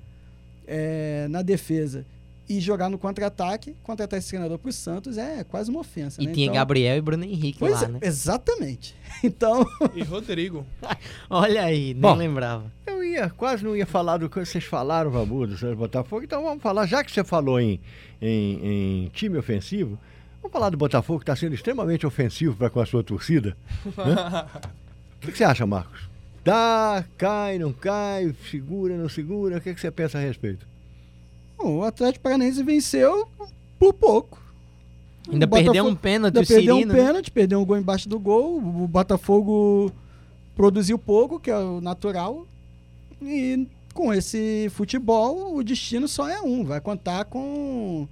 [0.66, 2.04] é, na defesa
[2.48, 6.22] e jogar no contra-ataque, contratar esse treinador para o Santos é quase uma ofensa.
[6.22, 6.32] E né?
[6.32, 7.98] tinha Então- Gabriel e Bruno Henrique Pois lá, é, né?
[8.02, 8.94] exatamente.
[9.24, 10.64] Então, E Rodrigo.
[11.28, 12.14] Olha aí, nem Bom.
[12.14, 12.72] lembrava.
[12.86, 16.42] Eu ia, quase não ia falar do que vocês falaram, Babu, do Santos Botafogo, então
[16.42, 17.80] vamos falar, já que você falou em,
[18.20, 19.98] em, em time ofensivo,
[20.42, 23.56] vamos falar do Botafogo que está sendo extremamente ofensivo para com a sua torcida.
[23.96, 24.46] né?
[25.20, 26.08] O que, que você acha, Marcos?
[26.42, 29.58] Dá, cai, não cai, segura, não segura?
[29.58, 30.66] O que, que você pensa a respeito?
[31.58, 33.28] o Atlético Paranaense venceu
[33.78, 34.40] por pouco.
[35.30, 36.94] Ainda O perdeu Botafogo- um pênalti, Ainda o perdeu um Cirino.
[36.94, 37.04] né?
[37.06, 38.56] pênalti, perdeu um gol embaixo do gol.
[38.56, 39.92] O Botafogo
[40.56, 42.46] produziu pouco, que é o natural.
[43.22, 46.64] E com esse futebol, o destino só é um.
[46.64, 48.08] Vai contar com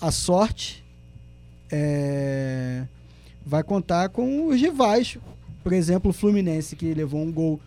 [0.00, 0.84] a sorte.
[1.70, 2.84] é,
[3.44, 5.18] vai contar com os rivais.
[5.62, 7.60] Por exemplo, o Fluminense, que levou um gol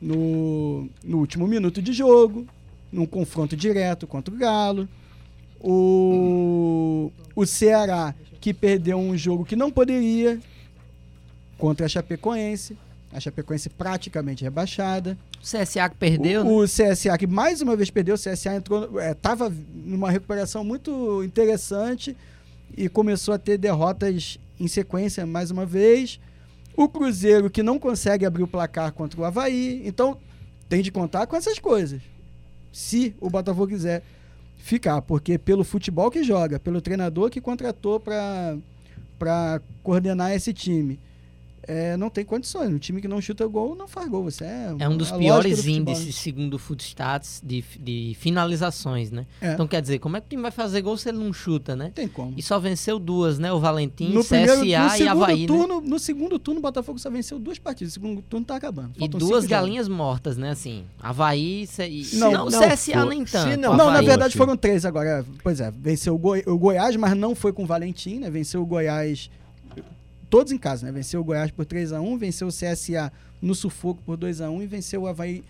[0.00, 2.46] no, no último minuto de jogo,
[2.92, 4.88] num confronto direto contra o Galo.
[5.60, 10.38] O, o Ceará, que perdeu um jogo que não poderia
[11.56, 12.76] contra a Chapecoense.
[13.14, 15.16] A Chapecoense praticamente rebaixada.
[15.38, 16.50] O CSA que perdeu, o, né?
[16.50, 22.16] o CSA que mais uma vez perdeu, o CSA entrou, estava numa recuperação muito interessante
[22.76, 26.18] e começou a ter derrotas em sequência mais uma vez.
[26.76, 29.80] O Cruzeiro que não consegue abrir o placar contra o Havaí.
[29.86, 30.18] Então
[30.68, 32.02] tem de contar com essas coisas.
[32.72, 34.02] Se o Botafogo quiser
[34.56, 40.98] ficar, porque pelo futebol que joga, pelo treinador que contratou para coordenar esse time
[41.66, 42.68] é, não tem condições.
[42.72, 44.24] Um time que não chuta gol não faz gol.
[44.24, 49.26] Você é, é um dos piores do índices, segundo o Footstats, de, de finalizações, né?
[49.40, 49.52] É.
[49.54, 51.74] Então quer dizer, como é que o time vai fazer gol se ele não chuta,
[51.74, 51.84] né?
[51.86, 52.34] Não tem como.
[52.36, 53.52] E só venceu duas, né?
[53.52, 55.46] O Valentim, No CSA primeiro, no e segundo Havaí, né?
[55.46, 57.92] turno, No segundo turno, o Botafogo só venceu duas partidas.
[57.92, 58.92] O segundo turno tá acabando.
[58.96, 60.50] E Faltam duas cinco galinhas mortas, né?
[60.50, 62.16] Assim, Havaí e...
[62.16, 63.56] Não, não, CSA for- nem se tanto.
[63.56, 63.78] não- jogos.
[63.78, 65.24] Não, na verdade foram três agora.
[65.42, 68.30] Pois é, venceu o, Goi- o Goiás, mas não foi com o Valentim, né?
[68.30, 69.30] Venceu o Goiás
[70.34, 70.90] todos em casa, né?
[70.90, 74.50] Venceu o Goiás por 3 a 1 venceu o CSA no sufoco por 2 a
[74.50, 75.44] 1 e venceu o Havaí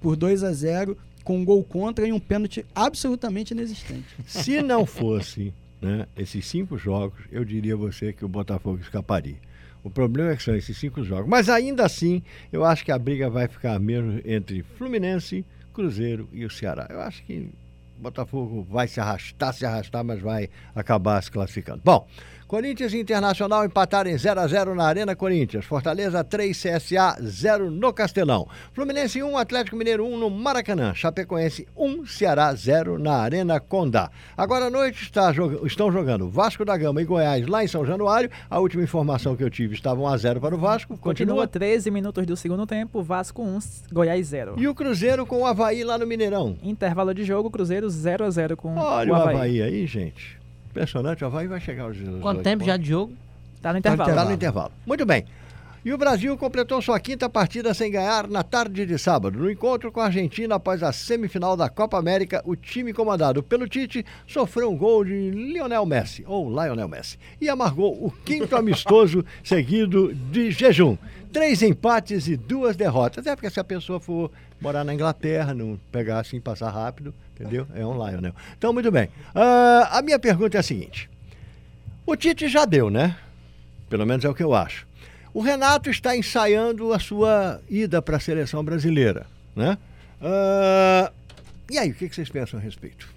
[0.00, 4.06] por 2 a 0 com um gol contra e um pênalti absolutamente inexistente.
[4.26, 5.52] Se não fosse
[5.82, 9.36] né, esses cinco jogos, eu diria a você que o Botafogo escaparia.
[9.84, 11.28] O problema é que são esses cinco jogos.
[11.28, 16.46] Mas ainda assim, eu acho que a briga vai ficar mesmo entre Fluminense, Cruzeiro e
[16.46, 16.86] o Ceará.
[16.88, 17.50] Eu acho que
[17.98, 21.82] o Botafogo vai se arrastar, se arrastar, mas vai acabar se classificando.
[21.84, 22.08] Bom,
[22.52, 25.64] Corinthians e Internacional empataram em 0 a 0 na Arena Corinthians.
[25.64, 28.46] Fortaleza 3, CSA 0 no Castelão.
[28.74, 30.92] Fluminense 1, Atlético Mineiro 1 no Maracanã.
[30.92, 34.10] Chapecoense 1, Ceará 0 na Arena Condá.
[34.36, 35.32] Agora à noite está
[35.64, 38.28] estão jogando Vasco da Gama e Goiás lá em São Januário.
[38.50, 40.98] A última informação que eu tive estava 1 a 0 para o Vasco.
[40.98, 41.48] Continua Continua.
[41.48, 44.56] 13 minutos do segundo tempo, Vasco 1, Goiás 0.
[44.58, 46.58] E o Cruzeiro com o Havaí lá no Mineirão.
[46.62, 49.36] Intervalo de jogo, Cruzeiro 0 a 0 com Olha o o Havaí.
[49.36, 50.41] Havaí aí, gente.
[50.72, 53.12] Impressionante, o Havaí vai chegar aos Quanto tempo já de jogo?
[53.60, 54.28] Tá no intervalo.
[54.28, 54.72] no intervalo.
[54.86, 55.24] Muito bem.
[55.84, 59.36] E o Brasil completou sua quinta partida sem ganhar na tarde de sábado.
[59.36, 63.66] No encontro com a Argentina após a semifinal da Copa América, o time comandado pelo
[63.66, 69.24] Tite sofreu um gol de Lionel Messi, ou Lionel Messi, e amargou o quinto amistoso
[69.42, 70.96] seguido de jejum.
[71.32, 73.26] Três empates e duas derrotas.
[73.26, 74.30] É porque se a pessoa for
[74.60, 77.66] morar na Inglaterra, não pegar assim, passar rápido, entendeu?
[77.74, 78.34] É um Lionel.
[78.56, 79.08] Então, muito bem.
[79.34, 81.10] Ah, a minha pergunta é a seguinte.
[82.06, 83.16] O Tite já deu, né?
[83.90, 84.91] Pelo menos é o que eu acho.
[85.34, 89.26] O Renato está ensaiando a sua ida para a seleção brasileira,
[89.56, 89.78] né?
[90.20, 91.10] Ah,
[91.70, 93.08] e aí, o que vocês pensam a respeito?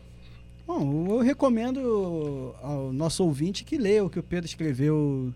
[0.65, 5.33] Bom, eu recomendo ao nosso ouvinte que leia o que o Pedro escreveu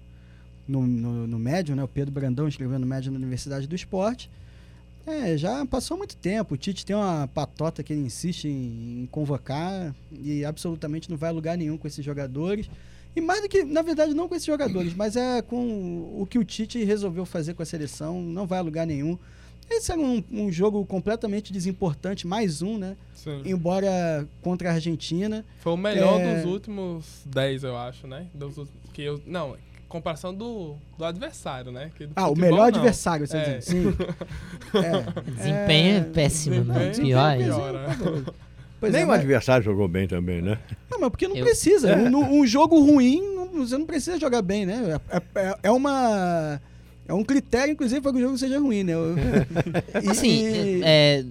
[0.67, 1.83] no, no, no Médium, né?
[1.83, 4.29] O Pedro Brandão escreveu no Médium na Universidade do Esporte.
[5.05, 6.53] É, já passou muito tempo.
[6.53, 11.29] O Tite tem uma patota que ele insiste em, em convocar e absolutamente não vai
[11.29, 12.69] a lugar nenhum com esses jogadores.
[13.15, 15.57] E mais do que, na verdade, não com esses jogadores, mas é com
[16.21, 19.17] o que o Tite resolveu fazer com a seleção, não vai a lugar nenhum.
[19.69, 22.95] Esse era um, um jogo completamente desimportante, mais um, né?
[23.13, 23.41] Sim.
[23.45, 25.45] Embora contra a Argentina.
[25.59, 26.35] Foi o melhor É.
[26.41, 28.27] dos últimos 10, eu acho, né?
[28.33, 28.55] Dos,
[28.93, 29.55] que eu, não,
[29.87, 31.91] comparação do, do adversário, né?
[31.95, 32.77] Que do Ah, o futebol, melhor não.
[32.79, 33.57] adversário, você É.
[33.57, 33.65] diz.
[33.65, 33.83] Sim.
[34.73, 35.31] É.
[35.31, 36.89] Desempenho é, péssimo, né?
[36.89, 38.25] desempenho Pior é pior, né?
[38.79, 40.57] Pois Nem é, o mas, adversário jogou bem também, né?
[40.89, 41.95] não, mas porque não Eu- precisa.
[41.95, 44.99] Um, um jogo ruim, não- você não precisa jogar bem, né?
[45.09, 46.61] É, é- é uma.
[47.07, 48.93] É um critério, inclusive, para que o jogo seja ruim, né?
[50.03, 51.25] E- Assim, e- é,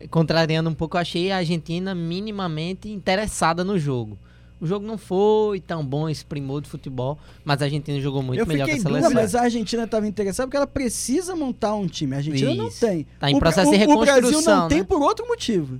[0.00, 4.18] é, contrariando um pouco, eu achei a Argentina minimamente interessada no jogo.
[4.60, 8.40] O jogo não foi tão bom esse primor de futebol, mas a Argentina jogou muito
[8.40, 9.10] Eu melhor que a seleção.
[9.10, 12.14] Não, mas a Argentina estava interessada porque ela precisa montar um time.
[12.14, 12.80] A Argentina não Isso.
[12.80, 13.06] tem.
[13.20, 14.84] Tá em O processo de o- O Brasil reconstrução, não tem né?
[14.84, 15.78] por outro motivo.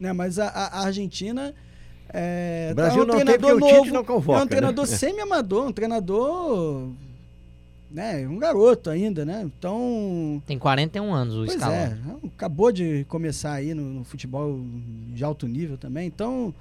[0.00, 0.12] Né?
[0.14, 1.54] Mas a, a- Argentina.
[2.12, 4.88] É, O Brasil tá um não tem treinador Tite novo, não convoca, É um treinador
[4.88, 4.96] né?
[4.96, 6.88] semi-amador, um treinador.
[7.88, 9.42] Né, um garoto ainda, né?
[9.44, 10.40] Então.
[10.46, 11.74] Tem 41 anos o escalão.
[11.74, 11.96] é,
[12.36, 14.60] acabou de começar aí no, no futebol
[15.12, 16.06] de alto nível também.
[16.06, 16.54] Então,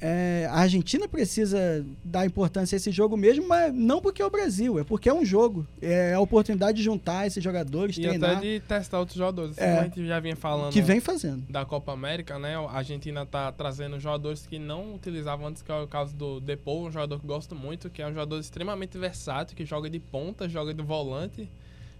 [0.00, 4.30] é, a Argentina precisa dar importância a esse jogo mesmo, mas não porque é o
[4.30, 5.66] Brasil, é porque é um jogo.
[5.80, 9.58] É a oportunidade de juntar esses jogadores, E treinar, até de testar outros jogadores.
[9.58, 9.66] É.
[9.66, 11.44] Como a gente já vinha falando que vem fazendo.
[11.50, 12.56] da Copa América, né?
[12.56, 16.86] A Argentina tá trazendo jogadores que não utilizavam antes, que é o caso do Depou,
[16.86, 20.48] um jogador que gosto muito, que é um jogador extremamente versátil, que joga de ponta,
[20.48, 21.48] joga de volante,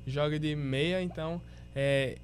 [0.06, 1.40] joga de meia, então
[1.74, 2.16] é,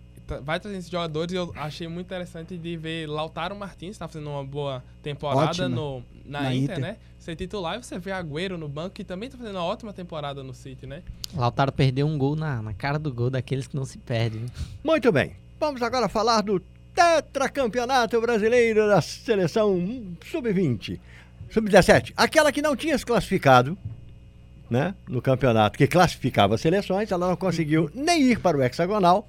[0.42, 4.30] vai trazendo esses jogadores e eu achei muito interessante de ver Lautaro Martins, tá fazendo
[4.30, 5.68] uma boa temporada Ótima.
[5.68, 6.78] no, na, Na Inter, Inter.
[6.80, 6.96] né?
[7.18, 10.42] Ser titular e você vê Agüero no banco, que também tá fazendo uma ótima temporada
[10.42, 11.02] no City, né?
[11.34, 14.46] Lautaro perdeu um gol na, na cara do gol daqueles que não se perdem.
[14.82, 15.36] Muito bem.
[15.58, 16.60] Vamos agora falar do
[16.94, 19.76] tetracampeonato brasileiro da seleção
[20.30, 20.98] sub-20.
[21.50, 22.12] Sub-17.
[22.16, 23.76] Aquela que não tinha se classificado
[24.68, 29.28] né, no campeonato que classificava as seleções, ela não conseguiu nem ir para o hexagonal.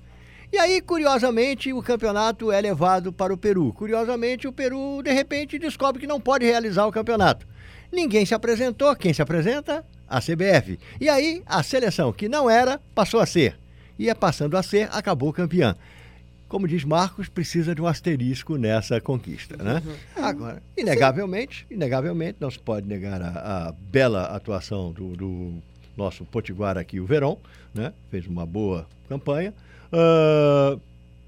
[0.51, 3.73] E aí, curiosamente, o campeonato é levado para o Peru.
[3.73, 7.45] Curiosamente, o Peru, de repente, descobre que não pode realizar o campeonato.
[7.91, 8.95] Ninguém se apresentou.
[8.95, 9.85] Quem se apresenta?
[10.07, 10.79] A CBF.
[11.01, 13.57] E aí, a seleção que não era, passou a ser.
[13.99, 15.75] E é passando a ser, acabou campeã.
[16.47, 19.83] Como diz Marcos, precisa de um asterisco nessa conquista, né?
[20.15, 25.61] Agora, inegavelmente, inegavelmente, não se pode negar a, a bela atuação do, do
[25.97, 27.35] nosso potiguar aqui, o Verón,
[27.73, 27.91] né?
[28.11, 29.53] Fez uma boa campanha.
[29.91, 30.77] Ah,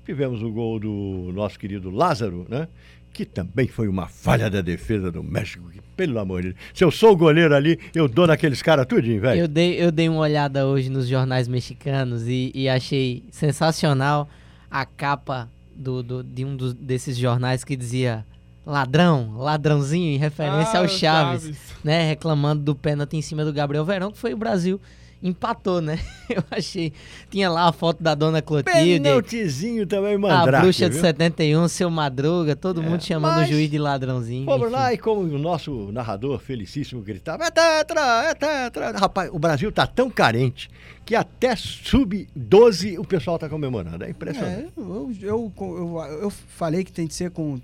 [0.05, 2.67] tivemos o gol do nosso querido Lázaro, né?
[3.11, 5.67] Que também foi uma falha da defesa do México.
[5.71, 6.59] Que, pelo amor de Deus.
[6.73, 9.41] Se eu sou o goleiro ali, eu dou naqueles caras tudinho, velho.
[9.41, 14.29] Eu dei, eu dei uma olhada hoje nos jornais mexicanos e, e achei sensacional
[14.69, 18.25] a capa do, do- de um dos- desses jornais que dizia
[18.69, 22.07] ladrão, ladrãozinho, em referência Ah, ao o Chaves, né?
[22.07, 24.79] Reclamando do pênalti em cima do Gabriel Verão, que foi o Brasil.
[25.21, 25.99] Empatou, né?
[26.29, 26.93] Eu achei.
[27.29, 29.01] Tinha lá a foto da dona Clotilde.
[29.01, 31.01] Penaltizinho também, A mandrake, bruxa de viu?
[31.01, 34.45] 71, seu Madruga, todo mundo chamando mas- o juiz de ladrãozinho.
[34.45, 34.71] Fomos enfim.
[34.77, 38.91] lá e como o nosso narrador felicíssimo gritava, é tetra, é tetra.
[38.97, 40.69] Rapaz, o Brasil tá tão carente
[41.05, 44.03] que até sub-12 o pessoal tá comemorando.
[44.05, 44.67] É impressionante.
[44.77, 47.59] É, eu, eu, eu, eu falei que tem de ser com.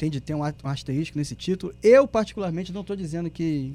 [0.00, 1.74] Tem de ter um asterisco nesse título.
[1.82, 3.74] Eu, particularmente, não estou dizendo que,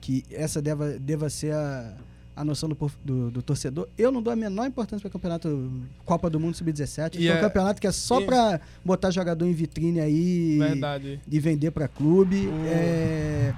[0.00, 1.94] que essa deva, deva ser a,
[2.36, 3.88] a noção do, do, do torcedor.
[3.98, 5.72] Eu não dou a menor importância para o campeonato
[6.04, 7.16] Copa do Mundo Sub-17.
[7.16, 9.98] E Esse é um é- campeonato que é só e- para botar jogador em vitrine
[9.98, 11.18] aí Verdade.
[11.28, 12.48] e vender para clube.
[12.68, 13.52] É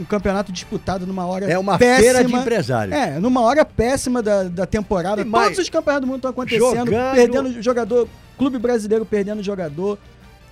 [0.00, 2.00] um campeonato disputado numa hora É uma péssima.
[2.00, 2.96] feira de empresários.
[2.96, 5.20] É, numa hora péssima da, da temporada.
[5.20, 6.86] E mais- Todos os campeonatos do mundo estão acontecendo.
[6.86, 8.08] Jogando- Perdendo jogador.
[8.38, 9.98] Clube brasileiro perdendo jogador.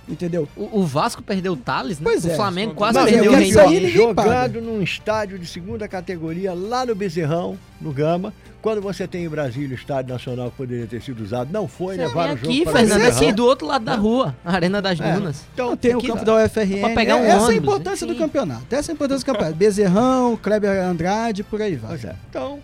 [0.07, 0.47] Entendeu?
[0.55, 2.03] O, o Vasco perdeu o Thales, né?
[2.03, 2.35] Pois o é.
[2.35, 6.53] Flamengo Não, quase mas perdeu eu o sair, ninguém jogado num estádio de segunda categoria
[6.53, 8.31] lá no Bezerrão, no Gama.
[8.61, 11.97] Quando você tem em Brasília o Estádio Nacional que poderia ter sido usado, não foi,
[11.97, 13.17] levaram o jogo aqui, para o Fernando, Bezerrão.
[13.21, 15.13] aqui do outro lado da rua, a Arena das É.
[15.13, 15.43] Dunas.
[15.53, 16.25] Então, tem o aqui campo tá.
[16.25, 16.79] da UFRN.
[16.81, 18.21] Pra pegar um Essa é a ônibus, importância do enfim.
[18.23, 18.63] campeonato.
[18.75, 19.55] Essa é a importância do campeonato.
[19.55, 21.89] Bezerrão, Kleber Andrade, por aí vai.
[21.91, 22.15] Pois é.
[22.27, 22.59] Então,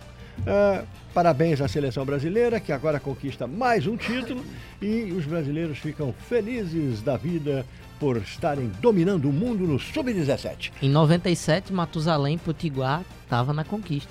[0.46, 0.84] ah,
[1.14, 4.44] parabéns à seleção brasileira, que agora conquista mais um título
[4.80, 7.64] e os brasileiros ficam felizes da vida
[8.00, 10.72] por estarem dominando o mundo no Sub-17.
[10.82, 14.10] Em 97, Matusalém Potiguar tava na conquista.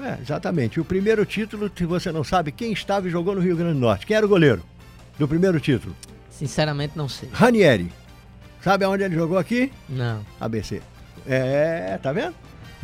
[0.00, 0.80] É, exatamente.
[0.80, 3.80] O primeiro título, se você não sabe quem estava e jogou no Rio Grande do
[3.80, 4.06] Norte.
[4.06, 4.62] Quem era o goleiro
[5.18, 5.94] do primeiro título?
[6.30, 7.28] Sinceramente, não sei.
[7.32, 7.90] Ranieri.
[8.62, 9.72] Sabe aonde ele jogou aqui?
[9.88, 10.24] Não.
[10.40, 10.82] ABC.
[11.26, 12.34] É, tá vendo?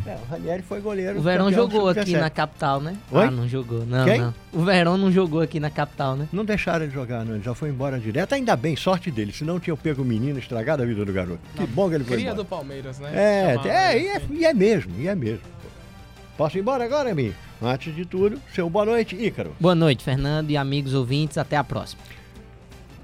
[0.05, 1.17] É, o Ranieri foi goleiro.
[1.17, 2.19] O Verão jogou aqui Sub-17.
[2.19, 2.95] na capital, né?
[3.11, 3.25] Oi?
[3.25, 3.83] Ah, não jogou.
[3.85, 4.21] Não, Quem?
[4.21, 4.33] não.
[4.53, 6.27] O Verão não jogou aqui na capital, né?
[6.31, 7.33] Não deixaram ele jogar, não.
[7.33, 8.33] Ele já foi embora direto.
[8.33, 9.33] Ainda bem, sorte dele.
[9.33, 11.39] Senão tinham pego o menino, estragado a vida do garoto.
[11.55, 12.43] Que bom que ele foi Cria embora.
[12.43, 13.11] do Palmeiras, né?
[13.13, 15.41] É, Chamava é, e é, e é mesmo, e é mesmo.
[16.37, 17.33] Posso ir embora agora, Mi?
[17.61, 19.55] Antes de tudo, seu boa noite, Ícaro.
[19.59, 21.37] Boa noite, Fernando e amigos ouvintes.
[21.37, 22.01] Até a próxima.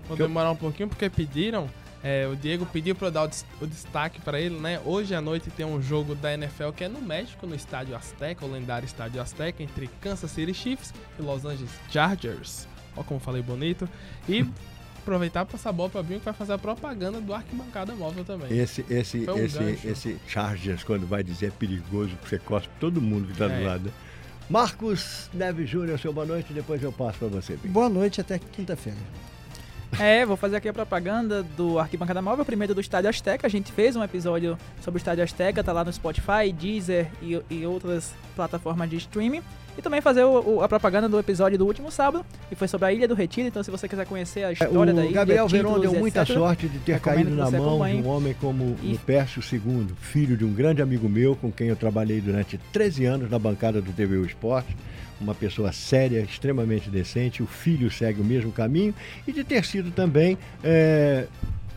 [0.08, 1.68] Vou demorar um pouquinho porque pediram.
[2.04, 4.80] É, o Diego pediu pra eu dar o, des- o destaque pra ele, né?
[4.86, 8.46] Hoje à noite tem um jogo da NFL que é no México, no Estádio Azteca,
[8.46, 12.68] o lendário Estádio Azteca, entre Kansas City Chiefs e Los Angeles Chargers.
[12.98, 13.88] Ó como falei bonito.
[14.28, 14.46] E
[15.02, 18.24] aproveitar pra passar a bola pra Binho que vai fazer a propaganda do Arquibancada Móvel
[18.24, 18.56] também.
[18.56, 19.88] Esse, esse, um esse, gancho.
[19.88, 23.54] esse Chargers, quando vai dizer é perigoso, porque você cospe todo mundo que tá do
[23.54, 23.66] É.
[23.68, 23.86] lado.
[23.86, 23.92] né?
[24.50, 27.74] Marcos Neves Júnior, seu boa noite, depois eu passo pra você, Binho.
[27.74, 28.98] Boa noite até quinta-feira.
[30.00, 33.46] É, vou fazer aqui a propaganda do Arquibancada Móvel, primeiro do Estádio Azteca.
[33.46, 37.40] A gente fez um episódio sobre o Estádio Azteca, tá lá no Spotify, Deezer e,
[37.50, 39.42] e outras plataformas de streaming.
[39.78, 42.88] E também fazer o- o- a propaganda do episódio do último sábado, que foi sobre
[42.88, 43.48] a Ilha do Retiro.
[43.48, 46.00] Então, se você quiser conhecer a É, história da o ilha, Gabriel Veron títulos, deu
[46.00, 48.02] muita etc., sorte de ter caído na mão acompanhe.
[48.02, 51.52] de um homem como E- o Pércio II, filho de um grande amigo meu, com
[51.52, 54.76] quem eu trabalhei durante 13 anos na bancada do TV O Esporte.
[55.22, 57.44] Uma pessoa séria, extremamente decente.
[57.44, 58.94] O filho segue o mesmo caminho.
[59.28, 61.28] E de ter sido também, é,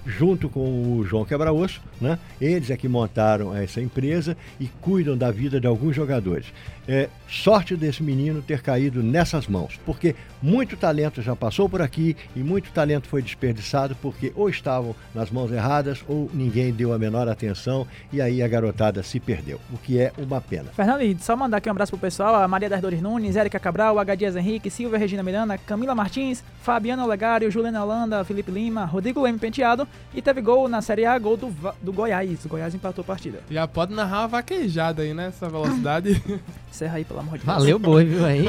[0.07, 2.19] junto com o João Quebra-Osso, né?
[2.41, 6.47] eles é que montaram essa empresa e cuidam da vida de alguns jogadores.
[6.87, 12.17] É, sorte desse menino ter caído nessas mãos, porque muito talento já passou por aqui
[12.37, 16.99] e muito talento foi desperdiçado porque ou estavam nas mãos erradas ou ninguém deu a
[16.99, 20.71] menor atenção e aí a garotada se perdeu, o que é uma pena.
[20.77, 23.59] Fernando, e só mandar aqui um abraço pro pessoal, a Maria das Dores Nunes, Érica
[23.59, 24.15] Cabral, H.
[24.15, 29.39] Dias Henrique, Silvia Regina Miranda, Camila Martins, Fabiana Olegário, Juliana Holanda, Felipe Lima, Rodrigo Leme
[29.39, 32.45] Penteado E teve gol na Série A, gol do, do Goiás.
[32.45, 33.41] O Goiás empatou a partida.
[33.51, 35.29] Já pode narrar uma vaquejada aí, né?
[35.29, 36.23] Essa velocidade.
[36.75, 37.57] Encerra aí, pelo amor de Deus.
[37.57, 38.47] Valeu, boi, viu aí?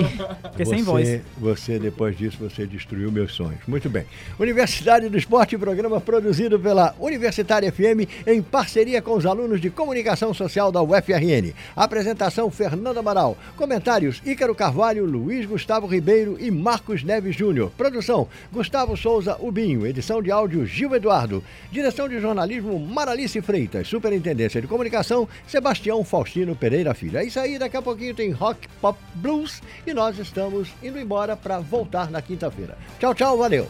[0.50, 1.22] Fiquei sem Você- voz.
[1.38, 3.60] Você, depois disso, você destruiu meus sonhos.
[3.68, 4.04] Muito bem.
[4.40, 10.34] Universidade do Esporte, programa produzido pela Universitária FM em parceria com os alunos de Comunicação
[10.34, 11.54] Social da UFRN.
[11.76, 13.38] Apresentação Fernando Amaral.
[13.56, 17.72] Comentários Ícaro Carvalho, Luiz Gustavo Ribeiro e Marcos Neves Júnior.
[17.78, 19.86] Produção Gustavo Souza Ubinho.
[19.86, 21.44] Edição de áudio Gil Eduardo.
[21.72, 23.88] Direção de jornalismo Maralice Freitas.
[23.88, 27.20] Superintendência de Comunicação Sebastião Faustino Pereira Filho.
[27.20, 31.36] É isso aí, daqui a pouquinho tem Rock Pop Blues e nós estamos indo embora
[31.36, 32.78] para voltar na quinta-feira.
[33.00, 33.68] Tchau, tchau, valeu.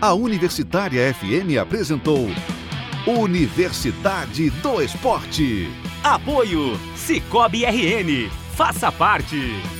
[0.00, 2.26] A Universitária FM apresentou
[3.06, 5.68] Universidade do Esporte.
[6.02, 8.30] Apoio Cicobi RN.
[8.56, 9.79] Faça parte.